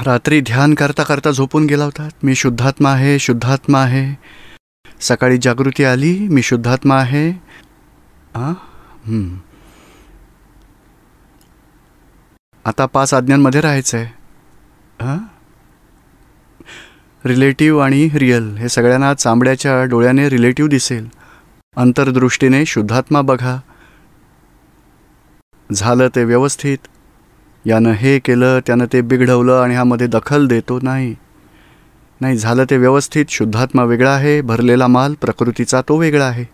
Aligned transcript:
रात्री 0.00 0.40
ध्यान 0.40 0.74
करता 0.74 1.02
करता 1.02 1.30
झोपून 1.30 1.66
गेला 1.66 1.84
होता. 1.84 2.08
मी 2.22 2.34
शुद्धात्मा 2.34 2.90
आहे 2.90 3.18
शुद्धात्मा 3.18 3.80
आहे. 3.80 4.14
सकाळी 5.00 5.38
जागृती 5.42 5.84
आली 5.84 6.18
मी 6.28 6.42
शुद्धात्मा 6.42 6.96
आहे. 6.96 7.30
हां 8.36 9.38
आता 12.64 12.86
पाच 12.86 13.14
आज्ञांमध्ये 13.14 13.60
राहायचं 13.60 13.98
आहे 13.98 14.06
हां 15.00 15.18
रिलेटिव्ह 17.24 17.82
आणि 17.84 18.08
रिअल 18.14 18.56
हे 18.56 18.68
सगळ्यांना 18.68 19.14
चांबड्याच्या 19.14 19.84
डोळ्याने 19.84 20.28
रिलेटिव्ह 20.30 20.70
दिसेल. 20.70 21.08
अंतर्दृष्टीने 21.76 22.64
शुद्धात्मा 22.66 23.20
बघा. 23.20 23.60
झालं 25.74 26.08
ते 26.08 26.24
व्यवस्थित. 26.24 26.78
यानं 27.66 27.92
हे 27.92 28.18
केलं 28.18 28.60
त्यानं 28.66 28.84
ते 28.92 29.00
बिघडवलं 29.00 29.60
आणि 29.60 29.74
ह्यामध्ये 29.74 30.06
दखल 30.06 30.46
देतो 30.46 30.78
नाही. 30.82 31.14
नाही 32.20 32.36
झालं 32.36 32.64
ते 32.70 32.76
व्यवस्थित 32.76 33.24
शुद्धात्मा 33.28 33.84
वेगळा 33.84 34.10
आहे 34.10 34.40
भरलेला 34.40 34.86
माल 34.86 35.14
प्रकृतीचा 35.14 35.80
तो 35.80 35.96
वेगळा 35.96 36.24
आहे. 36.24 36.44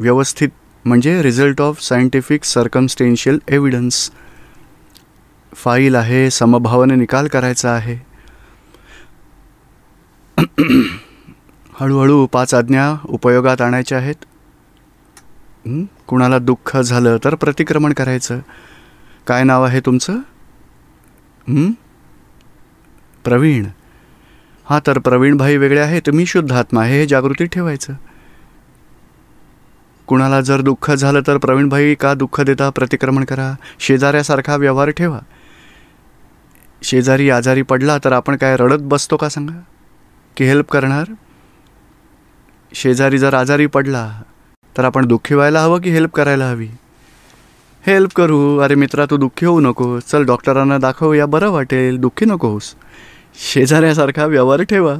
व्यवस्थित 0.00 0.48
म्हणजे 0.84 1.22
result 1.22 1.60
of 1.60 1.82
scientific 1.82 2.44
circumstantial 2.44 3.38
evidence 3.48 4.10
file 5.54 5.94
आहे 5.94 6.30
समभावाने 6.30 6.94
निकाल 6.94 7.26
करायचा 7.26 7.70
आहे. 7.70 7.98
हळूहळू 11.80 12.26
पाच 12.26 12.54
आज्ञा 12.54 12.96
उपयोगात 13.04 13.60
आणायच्या 13.60 13.98
आहेत. 13.98 14.14
कुणाला 16.06 16.38
दुःख 16.38 16.76
झालं 16.76 17.16
तर 17.24 17.34
प्रतिक्रमण 17.34 17.92
करायचं. 17.92 18.38
काय 19.28 19.42
नाव 19.44 19.64
आहे 19.64 19.80
तुमचं? 19.80 20.18
प्रवीण. 23.24 23.66
हां 24.66 24.78
तर 24.86 24.98
प्रवीणभाई 24.98 25.56
वेगळे 25.56 25.80
आहेत 25.80 26.08
मी 26.14 26.26
शुद्ध 26.26 26.52
आत्मा 26.52 26.82
आहे 26.82 26.98
हे 27.00 27.06
जागृती 27.06 27.44
ठेवायचं. 27.46 27.94
कुणाला 30.06 30.40
जर 30.40 30.60
दुःख 30.60 30.90
झालं 30.90 31.20
तर 31.26 31.36
प्रवीणभाई 31.36 31.94
का 31.94 32.14
दुःख 32.14 32.40
देता? 32.40 32.70
प्रतिक्रमण 32.70 33.24
करा. 33.24 33.52
शेजाऱ्यासारखा 33.80 34.56
व्यवहार 34.56 34.90
ठेवा. 34.90 35.18
शेजारी 36.82 37.30
आजारी 37.30 37.62
पडला 37.62 37.98
तर 37.98 38.12
आपण 38.12 38.36
काय 38.36 38.56
रडत 38.56 38.82
बसतो 38.82 39.16
का 39.16 39.28
सांगा? 39.28 39.60
की 40.36 40.44
हेल्प 40.44 40.70
करणार? 40.70 41.12
शेजारी 42.72 43.18
जर 43.18 43.34
आजारी 43.34 43.66
पडला 43.66 44.10
तर 44.76 44.84
आपण 44.84 45.06
दुःखी 45.06 45.34
व्हायला 45.34 45.62
हवं 45.62 45.80
की 45.80 45.90
हेल्प 45.90 46.14
करायला 46.14 46.50
हवी? 46.50 46.68
हेल्प 47.88 48.12
करू. 48.16 48.58
अरे 48.58 48.74
मित्रा 48.74 49.04
तू 49.10 49.16
दुःखी 49.16 49.46
होऊ 49.46 49.60
नको 49.60 50.00
चल 50.00 50.24
डॉक्टरांना 50.24 50.78
दाखवूया. 50.78 51.26
बरं 51.26 51.50
वाटेल. 51.50 51.98
दुःखी 51.98 52.24
नको 52.24 52.48
होस 52.48 52.74
शेजाऱ्यासारखा 53.52 54.24
व्यवहार 54.24 54.62
ठेवा. 54.62 54.96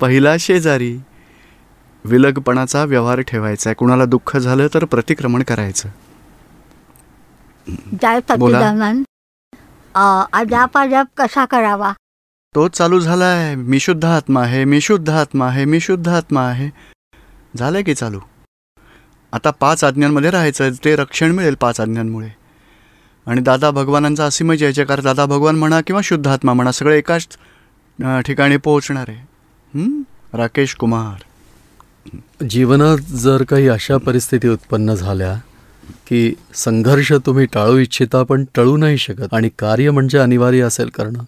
पहिला 0.00 0.36
शेजारी. 0.40 0.96
विलगपणाचा 2.04 2.84
व्यवहार 2.84 3.20
ठेवायचा. 3.20 3.70
आहे 3.70 3.74
कुणाला 3.74 4.04
दुःख 4.04 4.36
झालं 4.36 4.66
तर 4.74 4.84
प्रतिक्रमण 4.84 5.42
करायचं. 5.42 5.88
अजाप 10.32 10.78
अजाप 10.78 11.06
कसा 11.16 11.44
करावा? 11.44 11.92
तोच 12.54 12.70
चालू 12.70 13.00
झालाय. 13.00 13.54
मी 13.54 13.80
शुद्ध 13.80 14.04
आत्मा 14.04 14.42
आहे. 14.42 14.64
मी 14.64 14.80
शुद्ध 14.80 15.10
आत्मा 15.10 15.46
आहे. 15.46 15.64
मी 15.64 15.80
शुद्ध 15.80 16.08
आत्मा 16.08 16.48
आहे. 16.48 16.70
झालंय 17.58 17.82
की 17.82 17.94
चालू? 17.94 18.20
आता 19.32 19.50
पाच 19.60 19.84
आज्ञांमध्ये 19.84 20.30
राहायचं 20.30 20.70
ते 20.84 20.94
रक्षण 20.96 21.32
मिळेल 21.32 21.54
पाच 21.60 21.80
आज्ञांमुळे. 21.80 22.28
आणि 23.26 23.40
दादा 23.40 23.70
भगवानांचा 23.70 24.24
असीम 24.24 24.52
जयजयकार 24.52 25.00
दादा 25.00 25.24
भगवान 25.26 25.56
म्हणा 25.58 25.80
किंवा 25.86 26.00
शुद्धात्मा 26.04 26.52
म्हणा 26.52 26.72
सगळे 26.72 26.96
एकाच 26.98 27.26
ठिकाणी 28.26 28.56
पोहोचणार 28.56 29.08
आहे. 29.08 29.88
राकेश 30.34 30.74
कुमार. 30.74 31.22
जीवनात 32.50 33.12
जर 33.22 33.42
काही 33.48 33.68
अशा 33.68 33.96
परिस्थिती 33.96 34.48
उत्पन्न 34.48 34.94
झाल्या 34.94 35.34
की 36.06 36.32
संघर्ष 36.54 37.12
तुम्ही 37.26 37.44
टाळू 37.52 37.76
इच्छिता 37.78 38.22
पण 38.22 38.44
टळू 38.54 38.76
नाही 38.76 38.98
शकत 38.98 39.34
आणि 39.34 39.48
कार्य 39.58 39.90
म्हणजे 39.90 40.18
अनिवार्य 40.18 40.62
असेल 40.62 40.88
करणं 40.94 41.24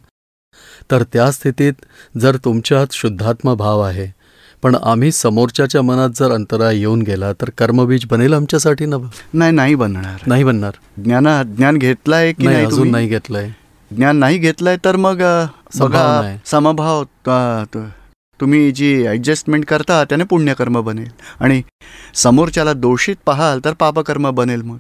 तर 0.90 1.02
त्या 1.12 1.30
स्थितीत 1.32 1.84
जर 2.18 2.36
तुमच्यात 2.44 2.92
शुद्धात्मा 2.92 3.54
भाव 3.54 3.80
आहे 3.80 4.06
पण 4.62 4.74
आम्ही 4.82 5.10
समोरच्याच्या 5.12 5.82
मनात 5.82 6.10
जर 6.16 6.32
अंतराय 6.32 6.78
येऊन 6.78 7.02
गेला 7.02 7.32
तर 7.32 7.50
कर्मबीज 7.58 8.04
बनेल 8.10 8.34
आमच्यासाठी 8.34 8.86
नाही 8.86 9.52
नाही 9.52 9.74
बनणार. 9.74 10.22
नाही 10.26 10.44
बनणार. 10.44 10.72
ज्ञाना 11.04 11.42
ज्ञान 11.42 11.78
घेतलाय 11.78 12.32
की 12.32 12.46
नाही 12.46 12.64
अजून? 12.64 12.90
नाही 12.90 13.08
घेतलंय. 13.08 13.48
ज्ञान 13.90 14.16
नाही 14.16 14.38
घेतलंय 14.38 14.76
तर 14.84 14.96
मग 14.96 15.22
बघा. 15.78 16.36
समभाव 16.46 17.04
तुम्ही 18.40 18.70
जी 18.72 19.06
ॲडजस्टमेंट 19.06 19.64
करता 19.64 20.02
त्याने 20.04 20.24
पुण्यकर्म 20.24 20.80
बनेल. 20.80 21.08
आणि 21.40 21.60
समोरच्याला 22.14 22.72
दोषित 22.72 23.16
पाहाल 23.26 23.60
तर 23.64 23.72
पापकर्म 23.72 24.30
बनेल 24.30 24.62
मग. 24.62 24.76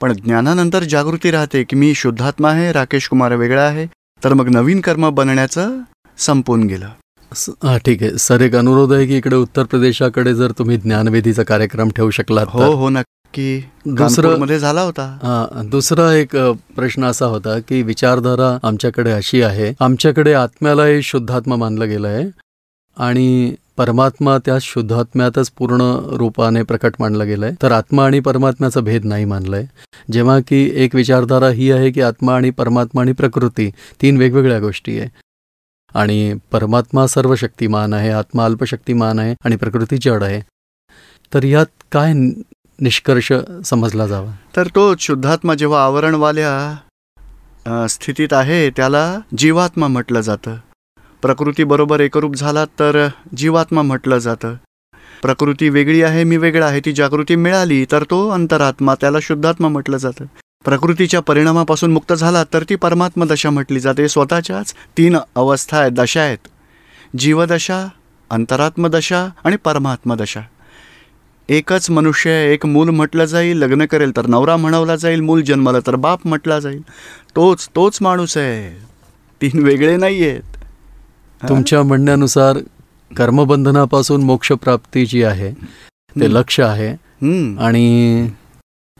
पण 0.00 0.12
ज्ञानानंतर 0.14 0.84
जागृती 0.84 1.30
राहते 1.30 1.62
की 1.64 1.76
मी 1.76 1.92
शुद्धात्मा 1.94 2.50
आहे 2.50 2.72
राकेश 2.72 3.08
कुमार 3.08 3.34
वेगळा 3.34 3.62
आहे 3.62 3.86
तर 4.22 4.32
मग 4.34 4.48
नवीन 4.48 4.80
कर्म 4.80 5.08
बनण्याचं 5.10 5.78
संपून 6.18 6.62
गेलं. 6.66 6.88
हा 7.32 7.76
ठीक 7.76 8.02
आहे. 8.02 8.18
सर 8.18 8.40
एक 8.40 8.54
अनुरोध 8.54 8.92
आहे 8.92 9.06
की 9.06 9.16
इकडे 9.16 9.36
उत्तर 9.36 9.62
प्रदेशाकडे 9.62 10.34
जर 10.34 10.50
तुम्ही 10.50 10.76
ज्ञानवेदीचा 10.76 11.42
कार्यक्रम 11.42 11.88
ठेवू 11.88 12.10
शकलात 12.10 12.46
हो 12.46 12.72
हो 12.72 12.88
नक्की. 12.88 13.64
दुसरं 13.86 14.38
मध्ये 14.38 14.58
झाला 14.58 14.82
होता. 14.82 15.18
हा, 15.22 15.62
दुसरा 15.62 16.12
एक 16.14 16.36
प्रश्न 16.76 17.04
असा 17.04 17.26
होता 17.26 17.58
की 17.58 17.82
विचारधारा 17.82 18.58
आमच्याकडे 18.62 19.12
अशी 19.12 19.42
आहे. 19.42 19.72
आमच्याकडे 19.80 20.32
आत्म्यालाही 20.32 21.02
शुद्धात्मा 21.02 21.56
मानलं 21.56 21.88
गेलं 21.88 22.08
आहे 22.08 22.24
आणि 22.96 23.54
परमात्मा 23.76 24.38
त्या 24.38 24.58
शुद्धात्म्यातच 24.60 25.50
पूर्ण 25.50 25.82
रूपाने 26.16 26.62
प्रकट 26.62 26.94
मानलं 27.00 27.26
गेलं 27.26 27.46
आहे. 27.46 27.54
तर 27.62 27.72
आत्मा 27.72 28.04
आणि 28.04 28.20
परमात्म्याचा 28.20 28.80
भेद 28.80 29.04
नाही 29.04 29.24
मानलाय. 29.24 29.66
जेव्हा 30.12 30.40
की 30.40 30.70
एक 30.74 30.94
विचारधारा 30.94 31.48
ही 31.48 31.70
आहे 31.70 31.90
की 31.90 32.00
आत्मा 32.00 32.36
आणि 32.36 32.50
परमात्मा 32.50 33.02
आणि 33.02 33.12
प्रकृती 33.12 33.70
तीन 34.02 34.16
वेगवेगळ्या 34.16 34.60
गोष्टी 34.60 34.98
आहे. 34.98 35.08
आणि 35.94 36.34
परमात्मा 36.52 37.06
सर्व 37.06 37.34
शक्तिमान 37.34 37.94
आहे 37.94 38.10
आत्मा 38.10 38.44
अल्पशक्तिमान 38.44 39.18
आहे 39.18 39.34
आणि 39.44 39.56
प्रकृती 39.56 39.98
जड 40.02 40.22
आहे. 40.22 40.42
तर 41.34 41.44
यात 41.44 41.66
काय 41.92 42.12
निष्कर्ष 42.80 43.32
समजला 43.64 44.06
जावा? 44.06 44.32
तर 44.56 44.66
तो 44.66 44.94
शुद्धात्मा 45.00 45.54
जेव्हा 45.54 45.84
आवरणवाल्या 45.84 46.76
स्थितीत 47.88 48.32
आहे 48.32 48.70
त्याला 48.70 49.18
जीवात्मा 49.38 49.86
म्हटलं 49.86 50.20
जातं. 50.20 50.56
प्रकृतीबरोबर 51.22 52.00
एकरूप 52.00 52.34
झाला 52.34 52.64
तर 52.64 53.08
जीवात्मा 53.36 53.82
म्हटलं 53.82 54.18
जातं. 54.18 54.54
प्रकृती 55.22 55.68
वेगळी 55.68 56.02
आहे 56.02 56.24
मी 56.24 56.36
वेगळा 56.36 56.66
आहे 56.66 56.80
ती 56.80 56.92
जागृती 56.92 57.36
मिळाली 57.36 57.86
तर 57.92 58.02
तो 58.02 58.30
अंतरात्मा 58.30 58.94
त्याला 58.94 59.18
शुद्धात्मा 59.22 59.68
म्हटलं 59.68 59.96
जातं. 59.96 60.24
प्रकृतीच्या 60.64 61.20
परिणामापासून 61.20 61.92
मुक्त 61.92 62.12
झाला 62.12 62.42
तर 62.52 62.62
ती 62.70 62.76
परमात्मा 62.76 63.24
दशा 63.24 63.50
म्हटली 63.50 63.80
जाते. 63.80 64.08
स्वतःच्याच 64.08 64.72
तीन 64.98 65.16
अवस्था 65.34 65.78
आहेत 65.78 65.92
दशा 65.92 66.20
आहेत. 66.20 66.48
जीवदशा 67.16 67.86
अंतरात्मदशा 68.30 69.26
आणि 69.44 69.56
परमात्मदशा. 69.56 70.40
एकच 71.48 71.90
मनुष्य 71.90 72.30
आहे, 72.30 72.52
एक 72.52 72.66
मूल 72.66 72.88
म्हटलं 72.90 73.24
जाईल 73.24 73.56
लग्न 73.56 73.84
करेल 73.86 74.16
तर 74.16 74.26
नवरा 74.26 74.56
म्हणवला 74.56 74.96
जाईल 74.96 75.20
मूल 75.20 75.42
जन्मलं 75.42 75.80
तर 75.86 75.96
बाप 75.96 76.26
म्हटला 76.26 76.58
जाईल. 76.60 76.80
तोच 77.36 77.68
तोच 77.76 77.98
माणूस 78.00 78.36
आहे. 78.36 78.68
तीन 79.40 79.62
वेगळे 79.64 79.96
नाही 79.96 80.28
आहेत? 80.28 80.56
तुमच्या 81.48 81.82
म्हणण्यानुसार 81.82 82.58
कर्मबंधनापासून 83.16 84.22
मोक्षप्राप्ती 84.22 85.06
जी 85.06 85.22
आहे 85.22 85.52
ते. 85.52 86.32
लक्ष 86.34 86.60
आहे. 86.60 86.90
आणि 87.66 88.28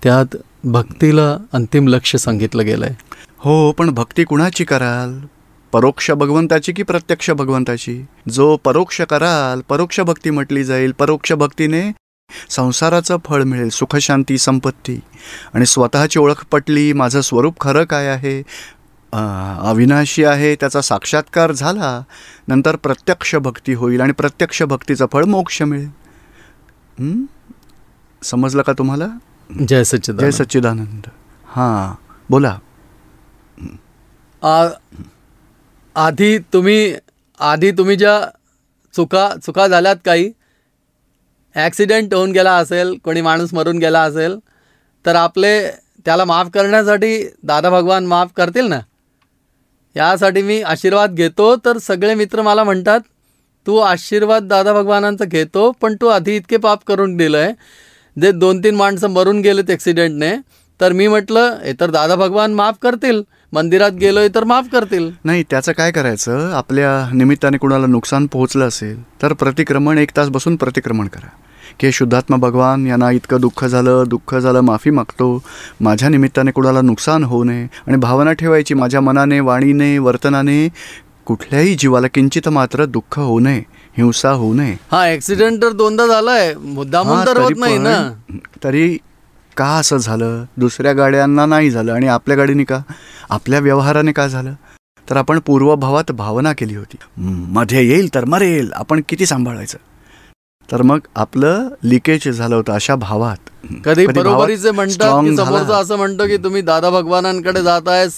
त्यात 0.03 0.37
भक्तीला 0.65 1.37
अंतिम 1.53 1.89
लक्ष 1.89 2.15
सांगितलं 2.17 2.65
गेलं 2.65 2.85
आहे 2.87 2.95
हो 3.41 3.73
पण 3.73 3.91
भक्ती 3.95 4.25
कुणाची 4.25 4.65
कराल? 4.65 5.19
परोक्ष 5.73 6.11
भगवंताची 6.11 6.73
की 6.73 6.83
प्रत्यक्ष 6.83 7.31
भगवंताची? 7.31 8.01
जो 8.29 8.57
परोक्ष 8.65 9.01
कराल 9.11 9.61
परोक्ष 9.69 10.01
भक्ती 10.01 10.31
म्हटली 10.31 10.65
जाईल. 10.65 10.93
परोक्ष 10.93 11.33
भक्तीने 11.33 11.91
संसाराचं 12.51 13.17
फळ 13.27 13.43
मिळेल 13.43 13.69
सुखशांती 13.69 14.39
संपत्ती. 14.39 14.99
आणि 15.55 15.67
स्वतःची 15.67 16.19
ओळख 16.19 16.45
पटली 16.53 16.93
माझं 16.93 17.21
स्वरूप 17.21 17.61
खरं 17.61 17.85
काय 17.85 18.09
आहे? 18.09 18.43
अविनाशी 19.13 20.25
आहे 20.25 20.55
त्याचा 20.55 20.81
साक्षात्कार 20.81 21.53
झाला 21.53 22.01
नंतर 22.49 22.77
प्रत्यक्ष 22.77 23.35
भक्ती 23.37 23.75
होईल 23.75 24.01
आणि 24.01 24.13
प्रत्यक्ष 24.13 24.63
भक्तीचं 24.63 25.07
फळ 25.13 25.25
मोक्ष 25.25 25.63
मिळेल. 25.63 25.89
समजलं 28.23 28.63
का 28.63 28.73
तुम्हाला? 28.73 29.07
जय 29.51 29.65
जय 29.67 29.85
सच्चिदानंद 29.85 30.33
सच्चिदानंद। 30.33 31.07
हां 31.45 31.95
बोला। 32.31 32.59
आ- 34.43 34.69
आधी 35.95 36.39
तुम्ही 36.39 36.95
आधी 37.41 37.71
तुम्ही 37.71 37.97
ज्या 37.97 38.31
चुका 38.95 39.35
चुका 39.47 39.69
झाल्यात 39.69 39.97
काही 40.05 40.33
ॲक्सिडेंट 41.55 42.15
होऊन 42.15 42.33
गेला 42.33 42.57
असेल 42.57 42.99
कोणी 43.05 43.21
माणूस 43.21 43.55
मरून 43.55 43.79
गेला 43.79 44.03
असेल 44.03 44.39
तर 45.07 45.15
आपले 45.15 45.71
त्याला 46.05 46.25
माफ 46.25 46.49
करण्यासाठी 46.55 47.29
दादा 47.43 47.71
भगवान 47.71 48.07
माफ 48.07 48.29
करतील 48.37 48.67
ना? 48.67 48.81
यासाठी 49.97 50.43
मी 50.43 50.63
आशीर्वाद 50.63 51.15
घेतो 51.15 51.57
तर 51.57 51.79
सगळे 51.79 52.15
मित्र 52.15 52.43
मला 52.43 52.65
म्हणतात 52.65 53.01
तू 53.67 53.77
आशीर्वाद 53.77 54.43
दादा 54.43 54.73
भगवानांचा 54.73 55.25
घेतो 55.25 55.73
पण 55.73 55.95
तू 56.01 56.07
आधी 56.07 56.37
इतके 56.37 56.57
पाप 56.57 56.85
करून 56.87 57.17
दिलंय 57.17 57.53
जे 58.21 58.33
दोन 58.33 58.59
तीन 58.59 58.75
माणसं 58.75 59.09
मरून 59.09 59.41
गेलेत 59.41 59.71
ॲक्सिडेंटने 59.71 60.37
तर 60.81 60.93
मी 60.93 61.09
म्हटलं 61.09 61.57
हे 61.65 61.73
तर 61.81 61.91
दादा 61.91 62.15
भगवान 62.15 62.55
माफ 62.55 62.75
करतील. 62.83 63.23
मंदिरात 63.53 63.91
गेलोय 63.91 64.29
तर 64.35 64.45
माफ 64.45 64.67
करतील. 64.73 65.11
नाही 65.25 65.45
त्याचं 65.51 65.73
काय 65.73 65.91
करायचं? 65.91 66.53
आपल्या 66.53 67.15
निमित्ताने 67.15 67.57
कुणाला 67.57 67.87
नुकसान 67.87 68.27
पोहोचलं 68.27 68.69
असेल 68.69 69.03
तर 69.23 69.33
प्रतिक्रमण 69.33 69.99
एक 69.99 70.11
तास 70.17 70.29
बसून 70.29 70.57
प्रतिक्रमण 70.57 71.09
करा. 71.09 71.29
की 71.81 71.93
शुद्धात्मा 71.93 72.37
भगवान 72.37 72.87
यांना 72.87 73.11
इतकं 73.11 73.41
दुःख 73.41 73.65
झालं 73.65 74.05
दुःख 74.07 74.35
झालं 74.35 74.61
माफी 74.61 74.91
मागतो. 74.91 75.43
माझ्या 75.81 76.09
निमित्ताने 76.09 76.51
कुणाला 76.51 76.81
नुकसान 76.81 77.25
होऊ 77.25 77.45
नये. 77.45 77.67
आणि 77.87 77.97
भावना 77.97 78.33
ठेवायची 78.33 78.75
माझ्या 78.75 79.01
मनाने 79.01 79.41
वाणीने 79.41 79.99
वर्तनाने 79.99 80.69
कुठल्याही 81.25 81.75
जीवाला 81.75 82.07
किंचित 82.07 82.49
मात्र 82.49 82.85
दुःख 82.85 83.19
होऊ 83.19 83.41
नये. 83.41 83.63
हिंसा 83.99 84.31
होऊ 84.31 84.55
नये. 84.55 84.77
हा 84.93 85.13
ऍक्सिडेंट 85.13 85.63
तर 85.63 85.73
दोनदा 85.73 86.07
झालाय. 86.07 86.55
मुद्दामून 86.55 87.27
तर 87.27 87.41
होत 87.41 87.51
नाही 87.57 87.79
ना. 87.79 88.13
तरी 88.65 88.99
का 89.57 89.67
असं 89.67 89.97
झालं? 89.97 90.45
दुसऱ्या 90.57 90.93
गाड्यांना 90.93 91.47
नाही 91.47 91.71
झालं 91.71 91.93
आणि 91.93 92.07
आपल्या 92.07 92.37
गाडीने 92.37 92.65
का? 92.65 92.81
आपल्या 93.31 93.59
व्यवहाराने 93.61 94.13
का 94.13 94.27
झालं? 94.27 94.53
तर 95.11 95.17
आपण 95.17 95.39
पूर्वभावात 95.39 96.13
भावना 96.13 96.53
केली 96.53 96.75
होती. 96.75 96.97
"हं, 97.03 97.53
मध्ये 97.53 97.89
येईल 97.89 98.15
तर 98.15 98.25
मरेल. 98.25 98.73
आपण 98.73 99.01
किती 99.09 99.27
सांभाळायचं? 99.27 99.79
तर 100.73 100.83
मग 100.83 100.99
आपलं 101.17 101.69
लिकेज 101.83 102.29
झालं 102.29 102.55
होतं 102.57 102.73
अशा 102.73 102.95
भावात. 102.95 103.37
कधी 103.85 104.07
बरोबरीचे 104.07 104.71
म्हणतात 104.71 105.71
असं 105.71 105.97
म्हणतो 105.97 106.27
की 106.27 106.37
तुम्ही 106.37 106.63
दादा 106.63 106.91
भगवानांकडे 106.91 107.63
जात 107.63 107.89
आहेस 107.89 108.13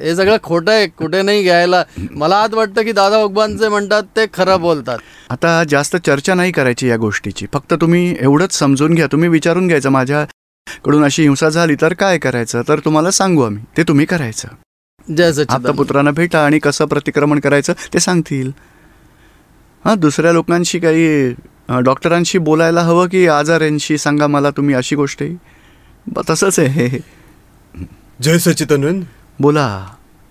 हे 0.00 0.14
सगळं 0.16 0.36
खोटं 0.42 0.72
आहे 0.72 0.86
कुठे 0.88 1.22
नाही 1.22 1.42
घ्यायला. 1.42 1.82
मला 2.10 2.36
आज 2.42 2.54
वाटतं 2.54 2.82
की 2.82 2.92
दादा 2.92 3.18
भगवान 3.26 3.56
म्हणतात 3.60 4.02
ते 4.16 4.26
खरं 4.34 4.60
बोलतात. 4.60 4.98
आता 5.30 5.62
जास्त 5.68 5.96
चर्चा 5.96 6.34
नाही 6.34 6.52
करायची 6.52 6.88
या 6.88 6.96
गोष्टीची. 6.96 7.46
फक्त 7.52 7.74
तुम्ही 7.80 8.14
एवढंच 8.20 8.58
समजून 8.58 8.94
घ्या. 8.94 9.06
तुम्ही 9.12 9.28
विचारून 9.28 9.66
घ्यायचं 9.66 9.90
माझ्याकडून 9.90 11.04
अशी 11.04 11.22
हिंसा 11.22 11.48
झाली 11.48 11.74
तर 11.80 11.92
काय 11.92 12.18
करायचं? 12.18 12.62
तर 12.68 12.78
तुम्हाला 12.78 13.10
सांगू 13.10 13.42
आम्ही. 13.42 13.64
ते 13.76 13.82
तुम्ही 13.82 14.06
करायचं. 14.06 14.48
जय 15.08 15.72
पुत्रांना 15.76 16.10
भेटा 16.10 16.44
आणि 16.44 16.58
कसं 16.58 16.86
प्रतिक्रमण 16.86 17.40
करायचं 17.40 17.72
ते 17.94 18.00
सांगतील. 18.00 18.50
हां 19.84 19.98
दुसऱ्या 20.00 20.32
लोकांशी 20.32 20.78
काही 20.78 21.32
डॉक्टरांशी 21.84 22.38
बोलायला 22.38 22.80
हवं 22.80 23.06
की 23.08 23.26
आजाऱ्यांशी 23.28 23.98
सांगा 23.98 24.26
मला 24.26 24.50
तुम्ही 24.50 24.74
अशी 24.74 24.96
गोष्ट 24.96 25.22
तसंच 26.28 26.58
आहे. 26.58 26.88
जय 28.22 28.38
सच्चिदानंद. 28.38 29.04
बोला. 29.40 29.86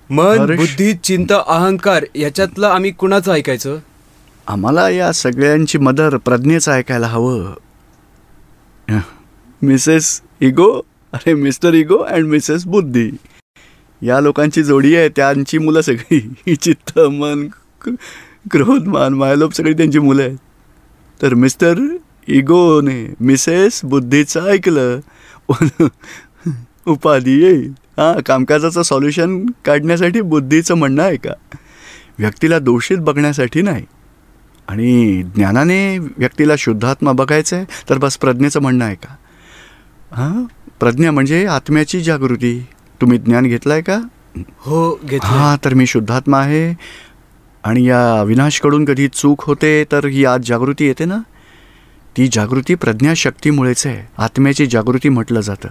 मन 0.09 0.39
हरीश. 0.39 0.57
बुद्धी 0.59 0.93
चिंता 0.93 1.43
अहंकार 1.47 2.05
याच्यातलं 2.15 2.67
आम्ही 2.67 2.91
कुणाचं 2.91 3.33
ऐकायचं? 3.33 3.77
आम्हाला 4.47 4.89
या 4.89 5.11
सगळ्यांची 5.11 5.77
मदर 5.77 6.17
प्रज्ञेचं 6.17 6.71
ऐकायला 6.71 7.07
हवं. 7.07 7.53
मिसेस 9.61 10.21
इगो 10.41 10.81
अरे 11.13 11.33
मिस्टर 11.33 11.73
इगो 11.73 11.97
अँड 11.97 12.25
मिसेस 12.25 12.65
बुद्धी. 12.65 13.11
या 14.01 14.19
लोकांची 14.19 14.63
जोडी 14.63 14.95
आहे 14.95 15.09
त्यांची 15.09 15.57
मुलं 15.57 15.81
सगळी. 15.81 16.55
चित्त 16.55 16.99
मन 16.99 17.47
क्रोध 18.51 18.87
मान 18.87 19.13
मायलोप 19.13 19.53
सगळी 19.53 19.73
त्यांची 19.73 19.99
मुलं 19.99 20.21
आहेत. 20.21 20.37
तर 21.21 21.33
मिस्टर 21.33 21.75
इगोने 22.27 23.13
मिसेस 23.19 23.81
बुद्धीचं 23.83 24.45
ऐकलं. 24.45 24.99
उपाधी 26.87 27.41
येईल. 27.41 27.86
हां 27.97 28.21
कामकाजाचं 28.21 28.81
सॉल्युशन 28.81 29.45
काढण्यासाठी 29.65 30.21
बुद्धीचं 30.21 30.75
म्हणणं 30.75 31.03
आहे 31.03 31.17
का? 31.17 31.33
व्यक्तीला 32.19 32.59
दोषीत 32.59 32.97
बघण्यासाठी 32.97 33.61
नाही. 33.61 33.85
आणि 34.67 35.23
ज्ञानाने 35.35 35.97
व्यक्तीला 35.97 36.53
शुद्धात्मा 36.57 37.11
बघायचं 37.11 37.55
आहे 37.55 37.65
तर 37.89 37.97
बस 37.97 38.17
प्रज्ञेचं 38.17 38.61
म्हणणं 38.61 38.85
आहे 38.85 38.95
का? 38.95 39.15
हां? 40.11 40.43
प्रज्ञा 40.79 41.11
म्हणजे 41.11 41.45
आत्म्याची 41.45 42.01
जागृती. 42.01 42.65
तुम्ही 43.01 43.17
ज्ञान 43.17 43.43
घेतलं 43.43 43.73
आहे 43.73 43.81
का? 43.81 43.99
हो 44.59 44.99
घेतलं 45.05 45.29
हां 45.29 45.65
तर 45.65 45.73
मी 45.73 45.85
शुद्धात्मा 45.85 46.39
आहे. 46.39 46.75
आणि 47.63 47.87
या 47.87 48.23
विनाशकडून 48.23 48.85
कधी 48.85 49.07
चूक 49.07 49.43
होते 49.43 49.85
तर 49.91 50.05
ही 50.05 50.25
आज 50.25 50.41
जागृती 50.47 50.85
येते 50.85 51.05
ना? 51.05 51.17
ती 52.17 52.27
जागृती 52.27 52.75
प्रज्ञाशक्तीमुळेच 52.75 53.87
आहे. 53.87 54.07
आत्म्याची 54.17 54.67
जागृती 54.67 55.09
म्हटलं 55.09 55.41
जातं. 55.41 55.67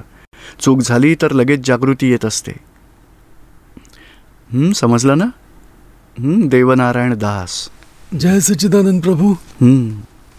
चूक 0.61 0.81
झाली 0.81 1.15
तर 1.15 1.33
लगेच 1.33 1.67
जागृती 1.67 2.11
येत 2.11 2.25
असते. 2.25 2.53
समजलं 4.75 5.19
ना? 5.19 5.27
देवनारायण 6.49 7.15
दास. 7.15 7.69
जय 8.19 8.41
सच्चिदानंद 8.41 9.03
प्रभू. 9.03 9.35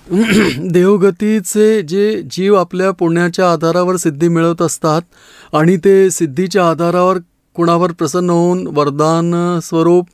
देवगतीचे 0.72 1.82
जे 1.82 2.22
जीव 2.32 2.56
आपल्या 2.56 2.92
पुण्याच्या 2.92 3.52
आधारावर 3.52 3.96
सिद्धी 3.96 4.28
मिळवत 4.28 4.62
असतात 4.62 5.02
आणि 5.54 5.78
ते 5.78 6.10
सिद्धीच्या 6.12 6.70
आधारावर 6.70 7.18
कुणावर 7.56 7.92
प्रसन्न 7.92 8.30
होऊन 8.30 8.68
वरदान 8.68 9.60
स्वरूप 9.64 10.08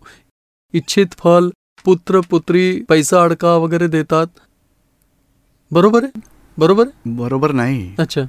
इच्छित 0.74 1.06
फल 1.18 1.50
पुत्र 1.86 2.20
पुत्री 2.30 2.82
पैसा 2.90 3.24
अडका 3.24 3.56
वगैरे 3.56 3.88
देतात. 3.88 4.28
बरोबर 5.72 6.04
आहे? 6.04 6.20
बरोबर 6.58 6.88
बरोबर 7.06 7.52
नाही. 7.52 7.96
अच्छा. 8.00 8.22